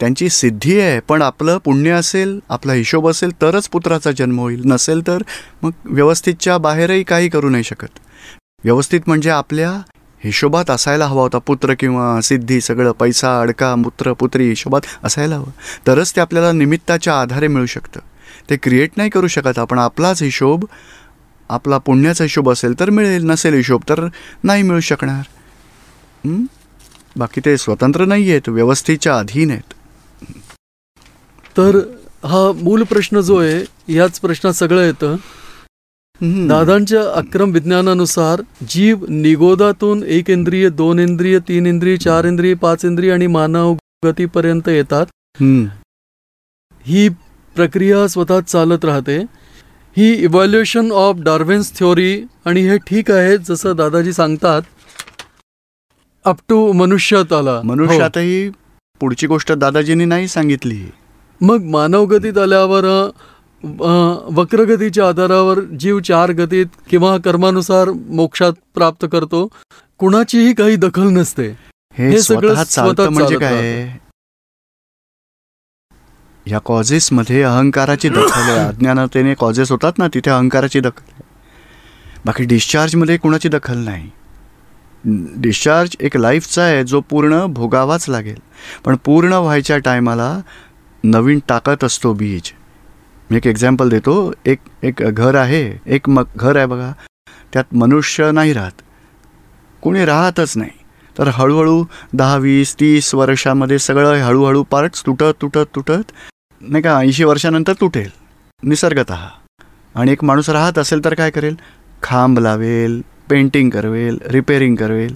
त्यांची 0.00 0.28
सिद्धी 0.28 0.78
आहे 0.80 1.00
पण 1.00 1.22
आपलं 1.22 1.58
पुण्य 1.64 1.90
असेल 1.90 2.38
आपला 2.48 2.72
हिशोब 2.72 3.08
असेल 3.08 3.30
तरच 3.42 3.68
पुत्राचा 3.68 4.10
जन्म 4.10 4.38
होईल. 4.40 4.62
नसेल 4.64 5.06
तर 5.06 5.22
मग 5.62 5.70
व्यवस्थितच्या 5.84 6.56
बाहेरही 6.58 7.02
काही 7.02 7.28
करू 7.28 7.48
नाही 7.50 7.64
शकत. 7.64 7.98
व्यवस्थित 8.64 9.00
म्हणजे 9.06 9.30
आपल्या 9.30 9.70
हिशोबात 10.22 10.70
असायला 10.70 11.06
हवा 11.06 11.22
होता 11.22 11.38
पुत्र 11.38 11.74
किंवा 11.74 12.20
सिद्धी 12.22 12.60
सगळं 12.60 12.92
पैसा 12.98 13.40
अडका 13.40 13.74
पुत्र 13.84 14.12
पुत्री 14.12 14.48
हिशोबात 14.48 14.80
असायला 15.04 15.36
हवं. 15.36 15.50
तरच 15.86 16.14
ते 16.16 16.20
आपल्याला 16.20 16.52
निमित्ताच्या 16.52 17.20
आधारे 17.20 17.48
मिळू 17.48 17.66
शकतं. 17.66 18.00
ते 18.50 18.56
क्रिएट 18.56 18.90
नाही 18.96 19.10
करू 19.10 19.26
शकत 19.28 19.58
आपण 19.58 19.78
आपलाच 19.78 20.22
हिशोब 20.22 20.64
आपला 21.50 21.78
पुण्याचा 21.78 22.24
हिशोब 22.24 22.50
असेल 22.50 22.78
तर 22.80 22.90
मिळेल 22.90 23.24
नसेल 23.24 23.54
हिशोब 23.54 23.82
तर 23.88 24.06
नाही 24.44 24.62
मिळू 24.62 24.80
शकणार. 24.80 25.22
बाकी 27.16 27.40
ते 27.44 27.56
स्वतंत्र 27.56 28.04
नाही 28.04 28.30
आहेत 28.30 28.48
व्यवस्थेच्या 28.48 29.18
अधीन 29.18 29.50
आहेत. 29.50 29.74
तर 31.56 31.78
हा 32.24 32.50
मूल 32.56 32.82
प्रश्न 32.84 33.20
जो 33.20 33.36
आहे 33.36 33.62
याच 33.88 34.18
प्रश्नात 34.20 34.52
सगळं 34.52 34.82
येतं 34.82 35.16
हं. 36.20 36.46
दादांच्या 36.48 37.02
अक्रम 37.14 37.50
विज्ञानानुसार 37.50 38.40
जीव 38.68 39.04
निगोदातून 39.08 40.02
एक 40.08 40.30
इंद्रिय 40.30 40.68
दोन 40.70 40.98
इंद्रिय 40.98 41.38
तीन 41.38 41.66
इंद्रिय 41.66 41.96
चार 41.96 42.24
इंद्रिय 42.24 42.54
पाच 42.54 42.84
इंद्रिय 42.84 43.12
आणि 43.12 43.26
मानव 43.26 43.74
गतीपर्यंत 44.02 44.68
येतात 44.68 45.06
हं. 45.40 45.64
ही 46.86 47.08
प्रक्रिया 47.56 48.06
स्वतः 48.08 48.40
चालत 48.42 48.84
राहते 48.84 49.16
ही 49.96 50.12
इव्हॅल्युएशन 50.14 50.90
ऑफ 50.92 51.16
डार्विन्स 51.20 51.72
थ्योरी 51.78 52.22
आणि 52.44 52.60
हे 52.68 52.76
ठीक 52.86 53.10
आहे 53.10 53.36
जसं 53.38 53.76
दादाजी 53.76 54.12
सांगतात 54.12 54.62
अप 56.24 56.36
टू 56.48 56.72
मनुष्यात 56.72 57.32
आला 57.32 57.56
हो. 57.56 57.62
मनुष्यातही 57.62 58.48
पुढची 59.00 59.26
गोष्ट 59.26 59.52
दादाजींनी 59.54 60.04
नाही 60.04 60.28
सांगितली 60.28 60.82
मग 61.42 61.62
मानवगतीत 61.70 62.38
आल्यावर 62.38 62.84
वक्रगतीच्या 64.36 65.08
आधारावर 65.08 65.60
जीव 65.80 65.98
चार 66.08 66.30
गतीत 66.38 66.66
किंवा 66.90 67.16
कर्मानुसार 67.24 67.90
मोक्षात 67.90 68.52
प्राप्त 68.74 69.06
करतो 69.12 69.46
कुणाचीही 70.00 70.54
काही 70.54 70.76
दखल 70.76 71.08
नसते. 71.16 71.48
हे 71.94 72.20
सगळं 72.22 72.62
स्वतः 72.64 73.08
म्हणजे 73.08 73.38
काय? 73.38 73.88
या 76.46 76.58
कॉजेस 76.64 77.12
मध्ये 77.12 77.42
अहंकाराची 77.42 78.08
दखल 78.08 78.40
आहे. 78.40 78.58
अज्ञानतेने 78.58 79.34
कॉजेस 79.38 79.70
होतात 79.72 79.98
ना 79.98 80.08
तिथे 80.14 80.30
अहंकाराची 80.30 80.80
दखल 80.80 81.12
आहे. 81.12 81.22
बाकी 82.24 82.44
डिस्चार्जमध्ये 82.44 83.16
कुणाची 83.16 83.48
दखल 83.48 83.78
नाही. 83.78 84.08
डिस्चार्ज 85.42 85.96
एक 86.00 86.16
लाईफचा 86.16 86.62
आहे 86.62 86.82
जो 86.84 87.00
पूर्ण 87.10 87.44
भोगावाच 87.54 88.08
लागेल. 88.08 88.38
पण 88.84 88.96
पूर्ण 89.04 89.32
व्हायच्या 89.32 89.78
टायमाला 89.78 90.38
नवीन 91.04 91.38
टाकत 91.48 91.84
असतो 91.84 92.12
बीज. 92.14 92.52
मी 93.30 93.36
एक 93.36 93.46
एक्झाम्पल 93.46 93.88
देतो. 93.88 94.32
एक 94.46 94.58
एक 94.82 94.94
घर 94.96 95.34
आहे. 95.34 95.80
एक 95.86 96.08
मग 96.08 96.24
घर 96.36 96.56
आहे 96.56 96.66
बघा. 96.66 96.92
त्यात 97.52 97.74
मनुष्य 97.74 98.30
नाही 98.30 98.52
राहत. 98.52 98.82
कोणी 99.82 100.04
राहतच 100.04 100.56
नाही. 100.56 100.70
तर 101.18 101.28
हळूहळू 101.28 101.84
दहा 102.12 102.36
वीस 102.36 102.74
तीस 102.80 103.14
वर्षामध्ये 103.14 103.78
सगळं 103.78 104.22
हळूहळू 104.22 104.62
पार्ट्स 104.62 105.06
तुटत 105.06 105.34
तुटत 105.42 105.74
तुटत 105.74 106.12
नाही 106.60 106.82
का 106.82 106.98
ऐंशी 106.98 107.24
वर्षानंतर 107.24 107.72
तुटेल. 107.72 108.10
निसर्गत 108.62 109.10
आणि 109.94 110.12
एक 110.12 110.24
माणूस 110.24 110.48
राहत 110.50 110.78
असेल 110.78 111.04
तर 111.04 111.14
काय 111.14 111.30
करेल? 111.30 111.54
खांब 112.02 112.38
लावेल 112.38 113.00
पेंटिंग 113.30 113.70
करवेल 113.70 114.18
रिपेरिंग 114.26 114.76
करेल 114.76 115.14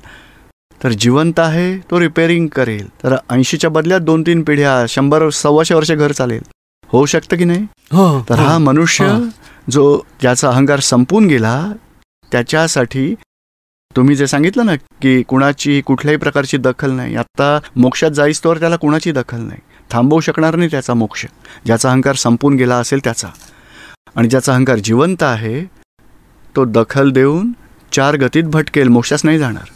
तर 0.85 0.93
जिवंत 0.93 1.41
आहे 1.41 1.79
तो 1.79 2.01
रिपेरिंग 2.01 2.49
करेल. 2.49 2.89
तर 2.89 3.17
ऐंशीच्या 3.31 3.71
बदल्यात 3.71 4.01
दोन 4.01 4.23
तीन 4.23 4.43
पिढ्या 4.43 4.87
शंभर 4.89 5.29
सव्वाशे 5.31 5.75
वर्ष 5.75 5.93
घर 5.93 6.13
चालेल. 6.13 6.43
होऊ 6.89 7.07
शकतं 7.07 7.37
की 7.37 7.45
नाही? 7.45 7.61
हा, 7.93 8.23
तर 8.29 8.35
हा. 8.35 8.59
मनुष्य 8.59 9.07
हा. 9.07 9.19
जो 9.71 10.01
ज्याचा 10.21 10.49
अहंकार 10.49 10.81
संपून 10.81 11.27
गेला 11.27 11.73
त्याच्यासाठी 12.33 13.15
तुम्ही 13.97 14.17
जे 14.17 14.27
सांगितलं 14.27 14.67
ना 14.67 14.77
की 14.77 15.23
कुणाची 15.23 15.81
कुठल्याही 15.81 16.17
प्रकारची 16.17 16.57
दखल 16.57 16.91
नाही. 16.91 17.17
आत्ता 17.17 17.59
मोक्षात 17.77 18.11
जाईस 18.11 18.45
तोवर 18.45 18.59
त्याला 18.59 18.77
कुणाची 18.77 19.13
दखल 19.13 19.41
नाही. 19.41 19.61
थांबवू 19.91 20.21
शकणार 20.21 20.57
नाही 20.57 20.71
त्याचा 20.71 20.95
मोक्ष. 20.95 21.27
ज्याचा 21.67 21.91
अहंकार 21.91 22.15
संपून 22.15 22.55
गेला 22.55 22.77
असेल 22.77 22.99
त्याचा. 23.05 23.29
आणि 24.17 24.29
ज्याचा 24.29 24.53
अहंकार 24.53 24.79
जिवंत 24.79 25.23
आहे 25.23 25.65
तो 26.57 26.65
दखल 26.65 27.11
देऊन 27.11 27.53
चार 27.93 28.17
गतीत 28.17 28.45
भटकेल. 28.45 28.89
मोक्षास 28.89 29.25
नाही 29.25 29.39
जाणार. 29.39 29.69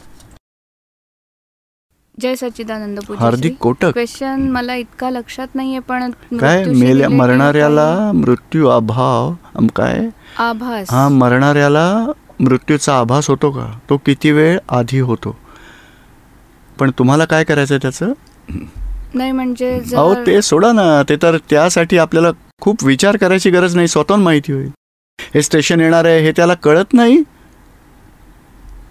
जय 2.20 2.34
सच्चिदानंद 2.36 2.98
हार्दिक 3.18 3.56
कोटक. 3.60 3.92
क्वेश्चन 3.92 4.40
मला 4.52 4.74
इतका 4.74 5.10
लक्षात 5.10 5.54
नाहीये 5.54 5.78
पण 5.88 6.10
काय 6.40 6.64
मेल्या 6.64 7.08
मरणाऱ्याला 7.08 8.10
मृत्यू 8.14 8.66
अभाव 8.68 9.32
काय? 9.76 10.08
आभास. 10.38 10.90
हा 10.90 11.08
मरणाऱ्याला 11.08 11.86
मृत्यूचा 12.40 12.98
आभास 12.98 13.28
होतो 13.30 13.50
का? 13.50 13.66
तो 13.90 13.96
किती 13.96 14.30
वेळ 14.32 14.58
आधी 14.68 15.00
होतो? 15.00 15.36
पण 16.78 16.90
तुम्हाला 16.98 17.24
काय 17.24 17.44
करायचं 17.44 17.78
त्याचं? 17.82 18.12
नाही 19.14 19.32
म्हणजे 19.32 19.72
अहो 19.94 20.14
ते 20.26 20.40
सोडा 20.42 20.72
ना 20.72 21.02
ते 21.08 21.16
तर 21.22 21.36
त्यासाठी 21.50 21.98
आपल्याला 21.98 22.30
खूप 22.60 22.84
विचार 22.84 23.16
करायची 23.16 23.50
गरज 23.50 23.76
नाही 23.76 23.88
स्वतःहून 23.88 24.22
माहिती 24.22 24.52
होईल. 24.52 24.70
हे 25.34 25.42
स्टेशन 25.42 25.80
येणार 25.80 26.04
आहे 26.04 26.20
हे 26.20 26.32
त्याला 26.32 26.54
कळत 26.54 26.94
नाही. 26.94 27.22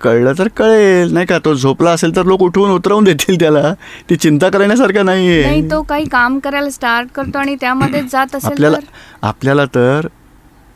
कळलं 0.01 0.33
तर 0.37 0.47
कळेल. 0.47 1.13
नाही 1.13 1.25
का? 1.25 1.37
तो 1.45 1.53
झोपला 1.53 1.91
असेल 1.91 2.15
तर 2.15 2.25
लोक 2.25 2.41
उठवून 2.41 2.71
उतरवून 2.71 3.03
देतील 3.03 3.39
त्याला. 3.39 3.73
ती 4.09 4.15
चिंता 4.15 4.49
करण्यासारखं 4.49 5.05
नाहीये. 5.05 5.41
नाही 5.45 5.71
तो 5.71 5.81
काही 5.81 6.05
काम 6.05 6.39
करायला 6.39 6.69
स्टार्ट 6.69 7.07
करतो 7.15 7.37
आणि 7.37 7.55
त्यामध्ये 7.55 8.01
जात 8.11 8.35
असेल 8.35 8.51
आपल्याला 8.51 8.77
तर? 8.77 8.85
आपल्याला 9.21 9.65
तर 9.65 10.07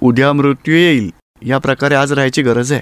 उद्या 0.01 0.33
मृत्यू 0.33 0.75
येईल. 0.75 1.09
या 1.41 1.57
प्रकारे 1.57 1.95
आज 1.95 2.13
राहायची 2.13 2.41
गरज 2.41 2.71
आहे. 2.71 2.81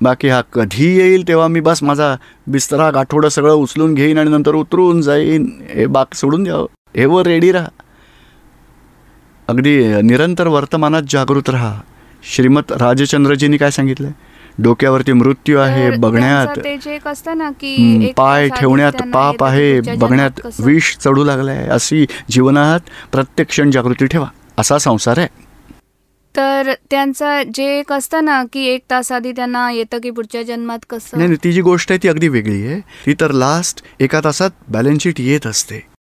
बाकी 0.00 0.28
हा 0.28 0.40
कधी 0.52 0.98
येईल 0.98 1.28
तेव्हा 1.28 1.48
मी 1.48 1.60
बस 1.60 1.82
माझा 1.82 2.16
बिस्तरा 2.46 2.90
गाठोडं 2.90 3.28
सगळं 3.28 3.52
उचलून 3.52 3.94
घेईन 3.94 4.18
आणि 4.18 4.30
नंतर 4.30 4.54
उतरून 4.54 5.02
जाईन. 5.02 5.50
हे 5.74 5.86
बाक 5.86 6.14
सोडून 6.14 6.44
द्यावं 6.44 6.66
हे 6.96 7.04
वर 7.04 7.26
रेडी 7.26 7.52
राहा. 7.52 7.68
अगदी 9.48 10.02
निरंतर 10.02 10.46
वर्तमानात 10.46 11.02
जागृत 11.08 11.50
राहा. 11.50 11.80
श्रीमत 12.34 12.72
राजचंद्रजींनी 12.72 13.56
काय 13.56 13.70
सांगितलंय? 13.70 14.10
डोक्यावरती 14.58 15.12
मृत्यू 15.12 15.58
आहे 15.58 15.90
बघण्यात 15.90 17.06
असतं 17.06 17.38
ना 17.38 17.50
की 17.50 18.12
पाय 18.16 18.48
ठेवण्यात 18.48 18.92
पाप 19.14 19.44
आहे 19.44 19.80
बघण्यात. 19.80 20.30
विष 20.60 20.96
चढू 20.96 21.24
लागलाय. 21.24 21.66
अशी 21.66 22.06
जीवनात 22.30 22.80
प्रत्येक 23.12 23.48
क्षण 23.48 23.70
जागृती 23.70 24.06
ठेवा. 24.06 24.26
असा 24.58 24.78
संसार 24.78 25.18
आहे. 25.18 25.28
तर 26.36 26.72
त्यांचं 26.90 27.42
जे 27.54 27.78
एक 27.78 27.92
असतं 27.92 28.24
ना 28.24 28.44
की 28.52 28.66
एक 28.66 28.80
तास 28.90 29.12
आधी 29.12 29.32
त्यांना 29.32 29.70
येतं 29.70 29.98
की 29.98 30.10
पुढच्या 30.10 30.42
जन्मात 30.42 30.78
कसं? 30.90 31.16
नाही 31.16 31.28
नाही 31.28 31.38
ती 31.44 31.52
जी 31.52 31.60
गोष्ट 31.60 31.92
आहे 31.92 31.98
ती 32.02 32.08
अगदी 32.08 32.28
वेगळी 32.28 32.66
आहे. 32.66 32.80
ती 32.80 33.14
तर 33.20 33.32
लास्ट 33.32 33.82
एका 34.00 34.20
तासात 34.24 34.50
बॅलन्स 34.68 35.02
शीट 35.02 35.20
येत 35.20 35.46
असते. 35.46 35.95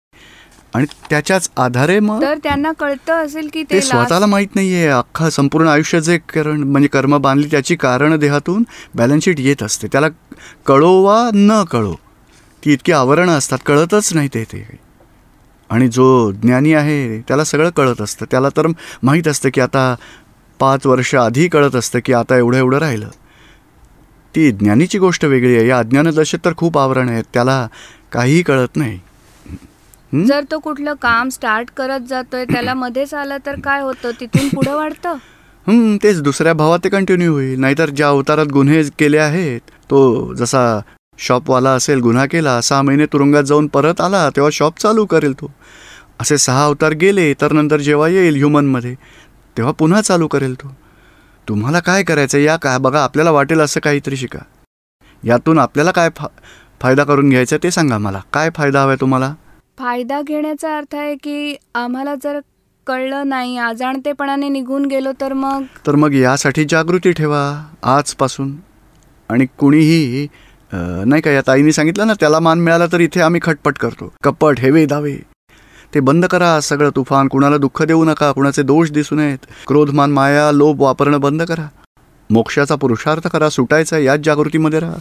आणि 0.74 0.86
त्याच्याच 1.10 1.50
आधारे 1.56 1.98
मग 2.00 2.22
तर 2.22 2.38
त्यांना 2.42 2.72
कळतं 2.72 3.24
असेल 3.24 3.48
की 3.52 3.62
ते 3.62 3.80
स्वतःला 3.80 4.26
माहीत 4.26 4.54
नाहीये. 4.54 4.86
अख्खा 4.86 5.30
संपूर्ण 5.30 5.68
आयुष्य 5.68 6.00
जे 6.00 6.18
करण 6.18 6.62
म्हणजे 6.62 6.88
कर्म 6.88 7.16
बांधली 7.18 7.48
त्याची 7.50 7.76
कारण 7.76 8.16
देहातून 8.16 8.64
बॅलन्स 8.94 9.24
शीट 9.24 9.40
येत 9.40 9.62
असते. 9.62 9.86
त्याला 9.92 10.08
कळो 10.66 11.02
वा 11.02 11.30
न 11.34 11.64
कळो. 11.64 11.94
ती 12.64 12.72
इतकी 12.72 12.92
आवरणं 12.92 13.38
असतात. 13.38 13.58
कळतच 13.66 14.14
नाही 14.14 14.28
ते 14.34 14.44
ते. 14.44 14.78
आणि 15.70 15.88
जो 15.88 16.32
ज्ञानी 16.32 16.72
आहे 16.74 17.20
त्याला 17.20 17.44
सगळं 17.44 17.70
कळत 17.70 18.00
असतं. 18.00 18.26
त्याला 18.30 18.48
तर 18.48 18.66
माहीत 19.02 19.28
असतं 19.28 19.48
की 19.54 19.60
आता 19.60 19.94
पाच 20.60 20.86
वर्ष 20.86 21.14
आधी 21.14 21.48
कळत 21.48 21.76
असतं 21.76 21.98
की 22.04 22.12
आता 22.12 22.36
एवढं 22.36 22.56
एवढं 22.56 22.78
राहिलं. 22.78 23.08
ती 24.36 24.50
ज्ञानीची 24.50 24.98
गोष्ट 24.98 25.24
वेगळी 25.24 25.56
आहे. 25.56 25.68
या 25.68 25.78
अज्ञानदशेत 25.78 26.38
तर 26.44 26.52
खूप 26.56 26.78
आवरण 26.78 27.08
आहेत. 27.08 27.24
त्याला 27.34 27.68
काहीही 28.12 28.42
कळत 28.42 28.76
नाही? 28.76 28.98
जर 30.14 30.44
तो 30.50 30.58
कुठलं 30.58 30.94
काम 30.94 31.28
स्टार्ट 31.28 31.70
करत 31.76 32.00
जातोय 32.08 32.44
त्याला 32.44 32.74
मध्येच 32.84 33.14
आलं 33.14 33.36
तर 33.46 33.60
काय 33.60 33.80
होतं? 33.80 34.10
तिथून 34.20 34.48
पुढे 34.48 34.72
वाढतं? 34.72 35.16
हं, 35.66 35.96
तेच 36.02 36.20
दुसऱ्या 36.22 36.52
भावात 36.52 36.78
ते 36.84 36.88
कंटिन्यू 36.88 37.32
होईल. 37.32 37.58
नाहीतर 37.60 37.90
ज्या 37.90 38.08
अवतारात 38.08 38.46
गुन्हे 38.46 38.82
केले 38.98 39.18
आहेत 39.18 39.60
तो 39.90 40.34
जसा 40.34 40.80
शॉपवाला 41.18 41.70
असेल 41.70 42.00
गुन्हा 42.00 42.26
केला 42.26 42.60
सहा 42.60 42.82
महिने 42.82 43.06
तुरुंगात 43.06 43.42
जाऊन 43.42 43.66
परत 43.66 44.00
आला 44.00 44.28
तेव्हा 44.30 44.50
शॉप 44.52 44.78
चालू 44.78 45.04
करेल 45.06 45.32
तो. 45.32 45.50
असे 46.20 46.38
सहा 46.38 46.64
अवतार 46.64 46.92
गेले 46.92 47.32
तर 47.40 47.52
नंतर 47.52 47.80
जेव्हा 47.80 48.08
येईल 48.08 48.36
ह्युमनमध्ये 48.36 48.94
तेव्हा 49.56 49.72
पुन्हा 49.72 50.00
चालू 50.00 50.26
करेल 50.26 50.54
तो. 50.54 50.68
तुम्हाला 51.48 51.80
काय 51.80 52.02
करायचं 52.02 52.38
या 52.38 52.56
काय 52.56 52.78
बघा 52.78 53.02
आपल्याला 53.04 53.30
वाटेल 53.30 53.60
असं 53.60 53.80
काहीतरी 53.80 54.16
शिका. 54.16 54.38
यातून 55.22 55.58
आपल्याला 55.58 55.90
काय 55.90 56.08
फा 56.16 56.26
फायदा 56.80 57.04
करून 57.04 57.28
घ्यायचा 57.30 57.56
ते 57.62 57.70
सांगा 57.70 57.98
मला. 57.98 58.20
काय 58.32 58.50
फायदा 58.54 58.82
हवा 58.82 58.94
तुम्हाला? 58.94 59.34
फायदा 59.78 60.20
घेण्याचा 60.22 60.76
अर्थ 60.76 60.94
आहे 60.94 61.14
की 61.14 61.56
आम्हाला 61.74 62.14
जर 62.14 62.38
कळलं 62.86 63.28
नाही 63.28 63.56
अजाणतेपणाने 63.58 64.48
निघून 64.48 64.84
गेलो 64.86 65.12
तर 65.20 65.32
मग? 65.32 65.62
तर 65.86 65.94
मग 65.94 66.14
यासाठी 66.14 66.64
जागृती 66.70 67.12
ठेवा 67.12 67.42
आजपासून. 67.96 68.54
आणि 69.30 69.46
कुणीही 69.58 70.26
नाही 70.72 71.22
का 71.22 71.30
या 71.30 71.40
ताईने 71.46 71.72
सांगितलं 71.72 72.06
ना 72.06 72.14
त्याला 72.20 72.40
मान 72.40 72.60
मिळाला 72.60 72.86
तर 72.92 73.00
इथे 73.00 73.20
आम्ही 73.20 73.40
खटपट 73.44 73.78
करतो. 73.78 74.12
कपट 74.24 74.60
हेवे 74.60 74.84
दावे 74.86 75.16
ते 75.94 76.00
बंद 76.00 76.24
करा 76.26 76.58
सगळं 76.60 76.90
तुफान 76.96 77.28
कुणाला 77.28 77.56
दुःख 77.58 77.82
देऊ 77.82 78.04
नका 78.04 78.30
कुणाचे 78.32 78.62
दोष 78.62 78.90
दिसू 78.90 79.16
नयेत. 79.16 79.46
क्रोधमान 79.66 80.12
माया 80.12 80.50
लोभ 80.52 80.82
वापरणं 80.82 81.20
बंद 81.20 81.42
करा. 81.42 81.68
मोक्षाचा 82.30 82.74
पुरुषार्थ 82.74 83.26
करा 83.28 83.48
सुटायचा 83.48 83.98
याच 83.98 84.20
जागृतीमध्ये 84.24 84.80
राहा. 84.80 84.96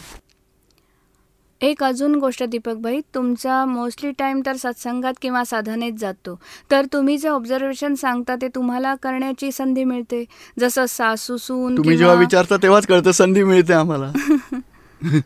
एक 1.63 1.83
अजून 1.83 2.15
गोष्ट 2.15 2.43
दीपक 2.43 2.75
भाई 2.75 2.99
तुमचा 3.15 3.65
मोस्टली 3.65 4.11
टाइम 4.11 4.41
तर 4.45 4.55
सत्संगात 4.55 5.13
किंवा 5.21 5.43
साधनेत 5.43 5.91
जातो. 5.99 6.39
तर 6.71 6.85
तुम्ही 6.93 7.17
जे 7.17 7.29
ऑब्झर्वेशन 7.29 7.95
सांगता 7.95 8.35
ते 8.35 8.47
तुम्हाला 8.47 8.95
करण्याची 8.95 9.51
संधी 9.51 9.83
मिळते. 9.83 10.23
जसं 10.59 10.85
सासू 10.85 11.37
सून 11.37 11.77
तुम्ही 11.77 11.97
जेव्हा 11.97 12.15
विचारता 12.15 12.57
तेव्हाच 12.57 12.87
कळतं 12.87 13.11
संधी 13.11 13.43
मिळते 13.43 13.73
आम्हाला. 13.73 14.11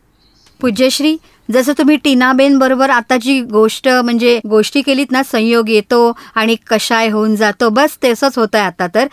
पूज्यश्री 0.62 1.18
जसं 1.52 1.74
तुम्ही 1.78 1.96
टीनाबेन 1.96 2.58
बरोबर 2.58 2.90
आताची 2.90 3.42
गोष्ट 3.42 3.88
म्हणजे 3.88 4.40
गोष्टी 4.50 4.82
केलीत 4.82 5.12
ना 5.12 5.24
संयोग 5.24 5.70
येतो 5.70 6.18
आणि 6.36 6.56
कशाय 6.68 7.10
होऊन 7.10 7.36
जातो 7.36 7.70
बस 7.70 7.98
तसंच 8.04 8.38
होत 8.38 8.56
आहे 8.56 8.66
आता 8.66 8.88
तर. 8.96 9.08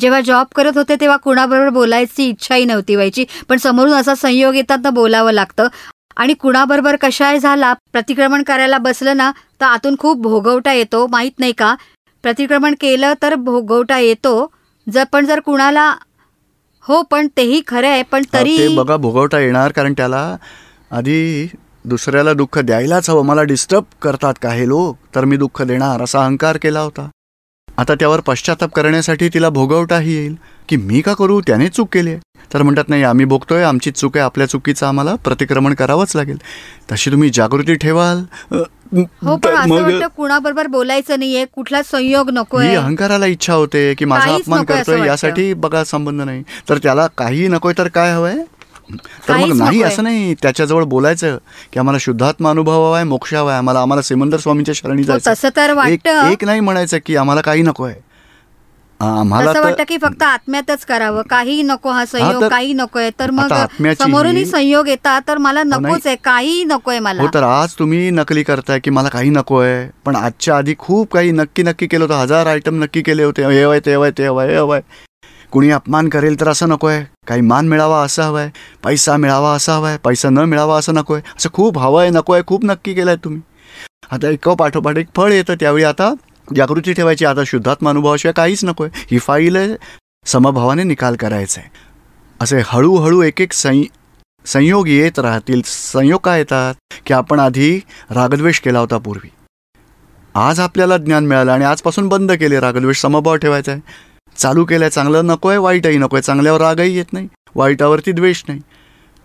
जेव्हा 0.00 0.20
जॉब 0.20 0.46
करत 0.56 0.76
होते 0.76 0.96
तेव्हा 1.00 1.16
कुणाबरोबर 1.16 1.68
बोलायची 1.68 2.28
इच्छाही 2.28 2.64
नव्हती 2.64 2.94
व्हायची 2.94 3.24
पण 3.48 3.58
समोरून 3.58 3.92
असा 3.92 4.14
संयोग 4.14 4.54
येतात 4.54 4.78
ना 4.82 4.90
बोलावं 4.90 5.32
लागतं. 5.32 5.68
आणि 6.16 6.34
कुणाबरोबर 6.34 6.96
कशाय 6.96 7.38
झाला 7.38 7.72
प्रतिक्रमण 7.92 8.42
करायला 8.42 8.78
बसलं 8.78 9.16
ना 9.16 9.30
तर 9.60 9.64
आतून 9.66 9.96
खूप 9.98 10.20
भोगवटा 10.22 10.72
येतो 10.72 11.06
माहीत 11.06 11.38
नाही 11.38 11.52
का? 11.52 11.74
प्रतिक्रमण 12.24 12.74
केलं 12.80 13.12
तर 13.22 13.34
भोगवटा 13.34 13.98
येतो. 13.98 14.50
जर 14.86 15.04
पण 15.12 15.26
जर 15.26 15.40
कुणाला 15.40 15.94
हो 16.84 17.02
पण 17.02 17.26
तेही 17.36 17.60
खरं 17.66 17.88
आहे 17.88 18.02
पण 18.02 18.22
तरी 18.32 18.74
बघा 18.76 18.96
भोगवता 18.96 19.38
येणार 19.40 19.72
कारण 19.72 19.92
त्याला 19.92 20.36
आधी 20.90 21.46
दुसऱ्याला 21.84 22.32
दुःख 22.32 22.58
द्यायलाच 22.58 23.10
हवं. 23.10 23.24
मला 23.24 23.42
डिस्टर्ब 23.42 23.84
करतात 24.02 24.34
का 24.42 24.50
हे 24.50 24.68
लोक 24.68 24.96
तर 25.14 25.24
मी 25.24 25.36
दुःख 25.36 25.62
देणार 25.62 26.02
असा 26.02 26.22
अहंकार 26.22 26.56
केला 26.56 26.80
होता. 26.80 27.08
आता 27.78 27.94
त्यावर 27.94 28.20
पश्चाताप 28.20 28.72
करण्यासाठी 28.74 29.28
तिला 29.28 29.48
भोगवटाही 29.48 30.14
येईल. 30.14 30.34
की 30.68 30.76
मी 30.76 31.00
का 31.00 31.12
करू? 31.14 31.40
त्याने 31.46 31.68
चूक 31.68 31.88
केली 31.92 32.10
आहे. 32.10 32.20
तर 32.54 32.62
म्हणतात 32.62 32.88
नाही 32.88 33.02
आम्ही 33.02 33.24
भोगतोय. 33.26 33.62
आमची 33.64 33.90
चूक 33.90 34.16
आहे. 34.16 34.24
आपल्या 34.24 34.46
चुकीचं 34.48 34.86
आम्हाला 34.86 35.14
प्रतिक्रमण 35.24 35.74
करावंच 35.74 36.14
लागेल. 36.16 36.36
तशी 36.92 37.10
तुम्ही 37.10 37.30
जागृती 37.34 37.74
ठेवाल. 37.74 38.22
हो 38.52 39.02
पण 39.26 39.36
तर 39.44 39.54
असं 39.54 39.68
मग 39.68 39.80
वाटतं 39.82 40.06
कुणाबरोबर 40.16 40.66
बोलायचं 40.66 41.18
नाहीये. 41.18 41.44
कुठला 41.54 41.82
संयोग 41.82 42.30
ही 42.30 42.34
नकोय 42.36 42.74
अहंकाराला 42.74 43.26
इच्छा 43.26 43.54
होते 43.54 43.92
की 43.98 44.04
माझा 44.04 44.34
अपमान 44.34 44.64
करतोय. 44.64 45.06
यासाठी 45.06 45.52
बघा 45.54 45.84
संबंध 45.84 46.22
नाही. 46.22 46.42
तर 46.68 46.78
त्याला 46.78 47.06
काही 47.18 47.48
नकोय 47.48 47.72
तर 47.78 47.88
काय 47.88 48.12
हवंय? 48.12 48.42
तर 49.28 49.36
मग 49.36 49.56
नाही. 49.58 49.82
असं 49.82 50.02
नाही. 50.04 50.34
त्याच्याजवळ 50.42 50.84
बोलायचं 50.84 51.36
की 51.72 51.78
आम्हाला 51.80 51.98
शुद्धात्मा 52.00 52.50
अनुभव 52.50 52.86
हवाय 52.86 53.04
मोक्ष 53.04 53.34
हवाय. 53.34 53.56
आम्हाला 53.58 53.80
आम्हाला 53.80 54.02
सिमंदर 54.02 54.38
स्वामींच्या 54.38 54.74
शरणी 54.74 55.02
हो, 55.02 55.06
जायचं 55.06 55.32
तसं 55.32 55.48
तर 55.56 55.74
एक 56.30 56.44
नाही 56.44 56.60
म्हणायचं 56.60 56.98
की 57.06 57.16
आम्हाला 57.16 57.40
काही 57.40 57.62
नकोय. 57.62 57.94
आम्हाला 59.00 59.50
असं 59.50 59.62
वाटतं 59.62 59.82
की 59.88 59.98
फक्त 60.02 60.22
आत्म्यातच 60.22 60.84
करावं. 60.84 61.22
काही 61.22 61.62
नको 61.62 61.90
हा 61.90 62.04
संयोग 62.04 62.44
काही 62.44 62.72
नकोय. 62.72 63.10
तर 63.20 63.30
मग 63.30 63.48
समोरूनही 63.98 64.42
ही- 64.42 64.52
संयोग 64.52 64.88
येतात 64.88 65.22
तर 65.28 65.38
मला. 65.38 65.62
नकोच 65.62 66.06
आहे 66.06 66.16
काही 66.16 66.64
नकोय 66.64 66.98
मला. 66.98 67.22
हो 67.22 67.28
तर 67.34 67.42
आज 67.42 67.72
तुम्ही 67.78 68.10
नकली 68.10 68.42
करताय 68.42 68.78
की 68.78 68.90
मला 68.90 69.08
काही 69.08 69.30
नकोय? 69.30 69.86
पण 70.04 70.16
आजच्या 70.16 70.56
आधी 70.56 70.74
खूप 70.78 71.12
काही 71.12 71.30
नक्की 71.30 71.62
नक्की 71.62 71.86
केलं 71.86 72.04
होतं. 72.04 72.14
हजार 72.14 72.46
आयटम 72.46 72.82
नक्की 72.82 73.02
केले 73.02 73.24
होते. 73.24 73.42
हे 73.44 73.62
हवंय 73.62 73.80
ते 73.80 73.94
हवंय 73.94 74.10
ते 74.10 74.26
हवंय 74.26 74.48
हे 74.48 74.56
हवंय 74.56 74.80
कुणी 75.50 75.70
अपमान 75.70 76.08
करेल 76.08 76.40
तर 76.40 76.48
असं 76.48 76.68
नकोय. 76.68 77.02
काही 77.26 77.40
मान 77.40 77.68
मिळावा 77.68 78.02
असं 78.02 78.22
हवंय. 78.22 78.50
पैसा 78.84 79.16
मिळावा 79.16 79.52
असा 79.52 79.72
हवाय. 79.74 79.96
पैसा 79.96 80.30
न 80.30 80.38
मिळावा 80.38 80.78
असं 80.78 80.94
नकोय. 80.94 81.20
असं 81.36 81.48
खूप 81.52 81.78
हवंय 81.78 82.10
नकोय 82.10 82.42
खूप 82.46 82.64
नक्की 82.64 82.94
केलंय 82.94 83.16
तुम्ही. 83.16 83.40
आता 84.10 84.28
एक 84.28 84.48
पाठोपाठ 84.48 84.98
एक 84.98 85.06
फळ 85.16 85.32
येतं 85.32 85.54
त्यावेळी 85.54 85.84
आता 85.84 86.14
जागृती 86.56 86.92
ठेवायची. 86.92 87.24
आता 87.24 87.40
शुद्धात्मा 87.46 87.90
अनुभवाशिवाय 87.90 88.32
काहीच 88.32 88.64
नकोय. 88.64 88.88
ही 88.94 89.18
फाईल 89.18 89.56
आहे. 89.56 89.74
समभावाने 90.26 90.82
निकाल 90.82 91.16
करायचा 91.16 91.60
आहे. 91.60 91.70
असे 92.40 92.60
हळूहळू 92.64 93.22
एक 93.22 93.40
एक 93.40 93.52
सं 93.52 93.82
संयोग 94.46 94.88
येत 94.88 95.18
राहतील. 95.18 95.62
संयोग 95.64 96.20
काय 96.20 96.38
येतात? 96.38 96.74
की 97.06 97.14
आपण 97.14 97.40
आधी 97.40 97.80
रागद्वेष 98.10 98.60
केला 98.60 98.78
होता 98.78 98.98
पूर्वी. 98.98 99.30
आज 100.34 100.60
आपल्याला 100.60 100.96
ज्ञान 100.96 101.26
मिळालं 101.26 101.52
आणि 101.52 101.64
आजपासून 101.64 102.08
बंद 102.08 102.32
केले 102.32 102.60
रागद्वेष. 102.60 103.00
समभाव 103.00 103.36
ठेवायचा 103.36 103.72
आहे. 103.72 103.80
चालू 104.36 104.64
केलं 104.64 104.84
आहे 104.84 104.90
चांगलं 104.90 105.26
नको 105.26 105.48
आहे 105.48 105.58
वाईटही 105.58 105.98
नको 105.98 106.16
आहे 106.16 106.22
चांगल्यावर 106.22 106.60
रागही 106.60 106.96
येत 106.96 107.12
नाही. 107.12 107.28
वाईटावरती 107.54 108.12
द्वेष 108.12 108.42
नाही. 108.48 108.60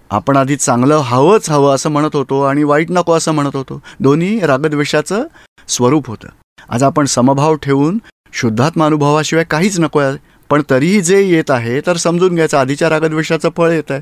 आपण 0.10 0.38
आधी 0.38 0.56
चांगलं 0.56 0.96
हवंच 0.96 1.50
हवं 1.50 1.76
असं 1.76 1.90
म्हणत 1.90 2.16
होतो 2.16 2.42
आणि 2.42 2.64
वाईट 2.64 2.88
नको 2.90 3.14
असं 3.14 3.32
म्हणत 3.32 3.56
होतो. 3.56 3.82
दोन्ही 4.00 4.40
रागद्वेषाचं 4.40 5.24
स्वरूप 5.68 6.08
होतं. 6.08 6.28
आज 6.70 6.84
आपण 6.84 7.06
समभाव 7.06 7.56
ठेवून 7.56 7.98
शुद्धात्मा 8.34 8.86
अनुभवाशिवाय 8.86 9.46
काहीच 9.50 9.80
नको 9.80 10.00
आहे. 10.00 10.18
पण 10.50 10.62
तरीही 10.70 11.02
जे 11.02 11.22
येत 11.22 11.52
आहे 11.52 11.80
तर 11.88 11.98
समजून 11.98 12.36
घ्यायचं. 12.36 12.58
आधीच्या 12.58 12.90
रागद्वेषाचं 12.90 13.50
फळ 13.58 13.72
येत 13.72 13.92
आहे. 13.92 14.02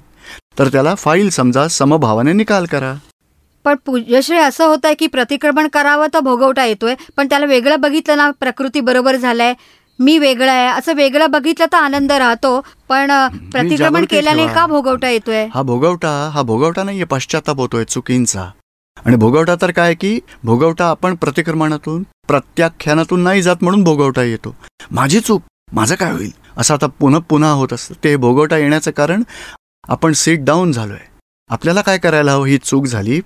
तर 0.59 0.67
त्याला 0.67 0.93
फाईल 0.95 1.29
समजा 1.29 1.67
समभावाने 1.67 2.33
निकाल 2.33 2.65
करा. 2.65 2.93
पण 3.65 3.75
पूज्यश्री 3.85 4.37
असं 4.37 4.65
होत 4.65 4.85
आहे 4.85 4.93
की 4.93 5.07
प्रतिक्रमण 5.07 5.67
करावं 5.67 6.07
तर 6.13 6.19
भोगवटा 6.19 6.65
येतोय 6.65 6.95
पण 7.17 7.27
त्याला 7.29 7.45
वेगळं 7.45 7.79
बघितलं 7.81 8.17
ना 8.17 8.29
प्रकृती 8.39 8.79
बरोबर 8.81 9.15
झालंय 9.15 9.53
मी 9.99 10.17
वेगळं 10.17 10.51
आहे. 10.51 10.67
असं 10.69 10.93
वेगळं 10.93 11.31
बघितलं 11.31 11.65
तर 11.71 11.77
आनंद 11.77 12.11
राहतो 12.11 12.59
पण 12.89 13.11
प्रतिक्रमण 13.51 14.05
केल्याने. 14.09 14.47
का 14.47 14.65
भोगवटा 14.65 15.09
येतोय? 15.09 15.45
हा 15.53 15.61
भोगवटा 15.61 16.09
हा 16.33 16.41
भोगवटा 16.41 16.83
नाहीये 16.83 17.05
पश्चाताप 17.05 17.57
होतोय 17.57 17.83
चुकींचा. 17.85 18.49
आणि 19.05 19.15
भोगवटा 19.15 19.55
तर 19.61 19.71
काय 19.71 19.95
की 19.95 20.19
भोगवटा 20.43 20.89
आपण 20.89 21.15
प्रतिक्रमणातून 21.15 22.03
प्रत्याख्यानातून 22.27 23.23
नाही 23.23 23.41
जात 23.41 23.55
म्हणून 23.61 23.83
भोगवटा 23.83 24.23
येतो. 24.23 24.55
माझी 24.91 25.19
चूक 25.19 25.41
माझं 25.73 25.95
काय 25.95 26.11
होईल? 26.11 26.31
असं 26.57 26.73
आता 26.73 26.87
पुन्हा 26.87 27.19
पुन्हा 27.19 27.51
होत 27.51 27.73
असतं. 27.73 28.03
ते 28.03 28.15
भोगवटा 28.15 28.57
येण्याचं 28.57 28.91
कारण 28.91 29.23
आपण 29.87 30.13
सीट 30.13 30.43
डाऊन 30.43 30.71
झालोय. 30.71 30.97
आपल्याला 31.49 31.81
काय 31.81 31.97
करायला 31.97 32.31
हवं? 32.31 32.45
ही 32.45 32.57
चूक 32.57 32.85
झाली. 32.85 33.21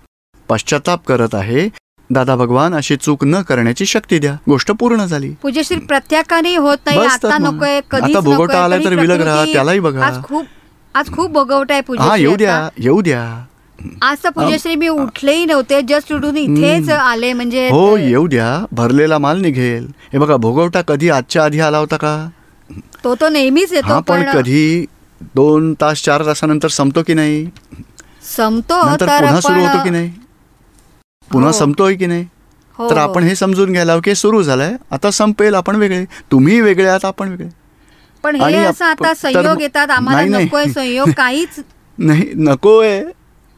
पश्चाताप 0.50 1.06
करत 1.06 1.36
आहे. 1.36 1.70
दादा 2.10 2.36
भगवान 2.36 2.76
अशी 2.76 2.96
चूक 2.96 3.24
न 3.24 3.42
करण्याची 3.42 3.86
शक्ती 3.86 4.20
द्या. 4.20 4.36
गोष्ट 4.50 4.72
पूर्ण 4.72 5.06
झाली. 5.06 5.34
पूज्यश्री 5.42 5.80
प्रत्याकाने 5.80 6.56
होत 6.56 6.78
नाही. 6.86 7.00
आता. 7.00 7.38
नकोय 7.38 7.78
आता 7.78 8.20
भोगवटा 8.20 8.64
आलाय 8.64 8.86
तरी 8.86 8.96
विलग 8.96 9.22
राहा 9.22 9.46
त्यालाही 9.46 9.80
बघा. 9.80 10.06
आज 10.06 10.24
खूप 10.24 10.46
आज 10.96 11.12
खूप 11.12 11.32
भोगवटा 11.32 11.74
आहे 11.74 11.80
हा 11.80 11.88
पूज्यश्री 11.88 12.22
येऊ 12.22 12.36
द्या. 12.36 12.70
येऊ 12.78 13.02
द्या. 13.02 13.46
आज 14.02 14.18
तर 14.24 14.30
पूज्यश्री 14.32 14.76
मी 14.76 14.88
उठलेही 14.90 15.46
नव्हते 15.46 15.82
जस्ट 15.82 16.12
उठून 16.14 16.38
इथेच. 16.38 16.90
आले 16.90 17.32
म्हणजे 17.34 17.68
हो 17.70 17.96
येऊ 17.98 18.28
द्या 18.28 18.50
भरलेला 18.72 19.18
माल 19.18 19.42
निघेल 19.42 19.86
हे 20.14 20.20
बघा 20.20 20.36
भोगवटा 20.38 20.82
कधी 20.88 21.10
आजच्या 21.10 21.44
आधी 21.44 21.60
आला 21.60 21.78
होता 21.78 21.98
का 21.98 22.16
तो 23.04 23.14
तो 23.16 23.30
नेहमीच 23.30 23.74
येतो 23.74 24.00
पण 24.02 24.24
कधी 24.34 24.86
दोन 25.36 25.74
तास 25.82 26.04
चार 26.04 26.26
तासानंतर 26.26 26.68
संपतो 26.70 27.04
की 27.04 27.14
नाही 27.14 27.46
संपतो 28.28 28.82
पुन्हा 28.98 29.40
सुरू 29.40 29.62
होतो 29.62 29.84
की 29.84 29.90
नाही 29.90 30.10
पुन्हा 31.32 31.48
हो. 31.48 31.58
संपतोय 31.58 31.96
की 31.96 32.06
नाही 32.06 32.26
हो, 32.80 32.90
तर 32.90 32.98
हो. 32.98 33.02
आपण 33.02 33.24
हे 33.24 33.36
समजून 33.36 33.72
घ्यायला 33.72 33.98
की 34.00 34.16
सुरू 34.16 34.42
झालंय 34.44 34.76
आता 34.92 35.12
संपेल 35.12 35.56
आपण 35.56 35.76
वेगळे 35.76 36.04
तुम्ही 36.32 36.60
वेगळे 36.62 36.88
आहात 36.88 37.06
आपण 37.06 37.30
वेगळे 37.30 37.48
पण 38.24 38.36
हे 38.38 38.56
असं 38.58 38.86
आता 38.86 39.14
संयोग 39.14 39.62
येतात 39.62 39.90
आम्हाला. 39.90 40.22
नकोय 40.38 40.66
संयोग 40.68 41.10
काहीच 41.18 41.60
नाही 41.98 42.26
नकोय 42.38 43.02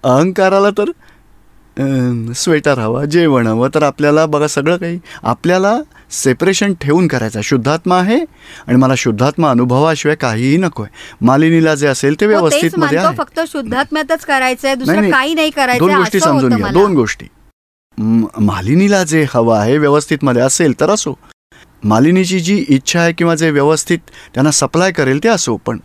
अहंकाराला 0.03 0.69
तर 0.77 0.91
स्वेटर 2.35 2.79
हवा 2.79 3.03
जेवण 3.05 3.47
हवं 3.47 3.69
तर 3.75 3.83
आपल्याला 3.83 4.25
बघा 4.25 4.47
सगळं 4.47 4.77
काही 4.77 4.99
आपल्याला 5.23 5.75
सेपरेशन 6.11 6.73
ठेवून 6.81 7.07
करायचं 7.07 7.37
आहे. 7.39 7.43
शुद्धात्मा 7.43 7.97
आहे 7.99 8.17
आणि 8.67 8.75
मला 8.77 8.93
शुद्धात्मा 8.97 9.49
अनुभवाशिवाय 9.51 10.15
काहीही 10.15 10.57
नकोय 10.57 10.87
मालिनीला 11.21 11.73
जे 11.75 11.87
असेल 11.87 12.19
ते 12.19 12.25
हो, 12.25 12.31
व्यवस्थित 12.31 12.77
मध्ये 12.77 12.97
आहे 12.97 13.15
फक्त 13.17 13.39
शुद्धात्म्यातच 13.47 14.25
दुसरं 14.75 14.95
नाही. 14.95 15.11
काही 15.11 15.33
नाही 15.33 15.49
दोन 15.49 15.55
करायचं 15.55 15.97
गोष्टी 15.97 16.17
असं 16.17 16.25
समजून 16.25 16.55
घ्या. 16.55 16.71
दोन 16.71 16.93
गोष्टी 16.95 17.27
मालिनीला 18.41 19.03
जे 19.03 19.25
हवं 19.33 19.57
आहे 19.57 19.77
व्यवस्थित 19.77 20.23
मध्ये 20.23 20.41
असेल 20.41 20.79
तर 20.79 20.89
असो 20.89 21.13
मालिनीची 21.83 22.39
जी 22.39 22.63
इच्छा 22.69 22.99
आहे 23.01 23.13
किंवा 23.13 23.35
जे 23.35 23.49
व्यवस्थित 23.51 23.99
त्यांना 24.33 24.51
सप्लाय 24.51 24.91
करेल 24.91 25.23
ते 25.23 25.29
असो 25.29 25.55
पण 25.65 25.79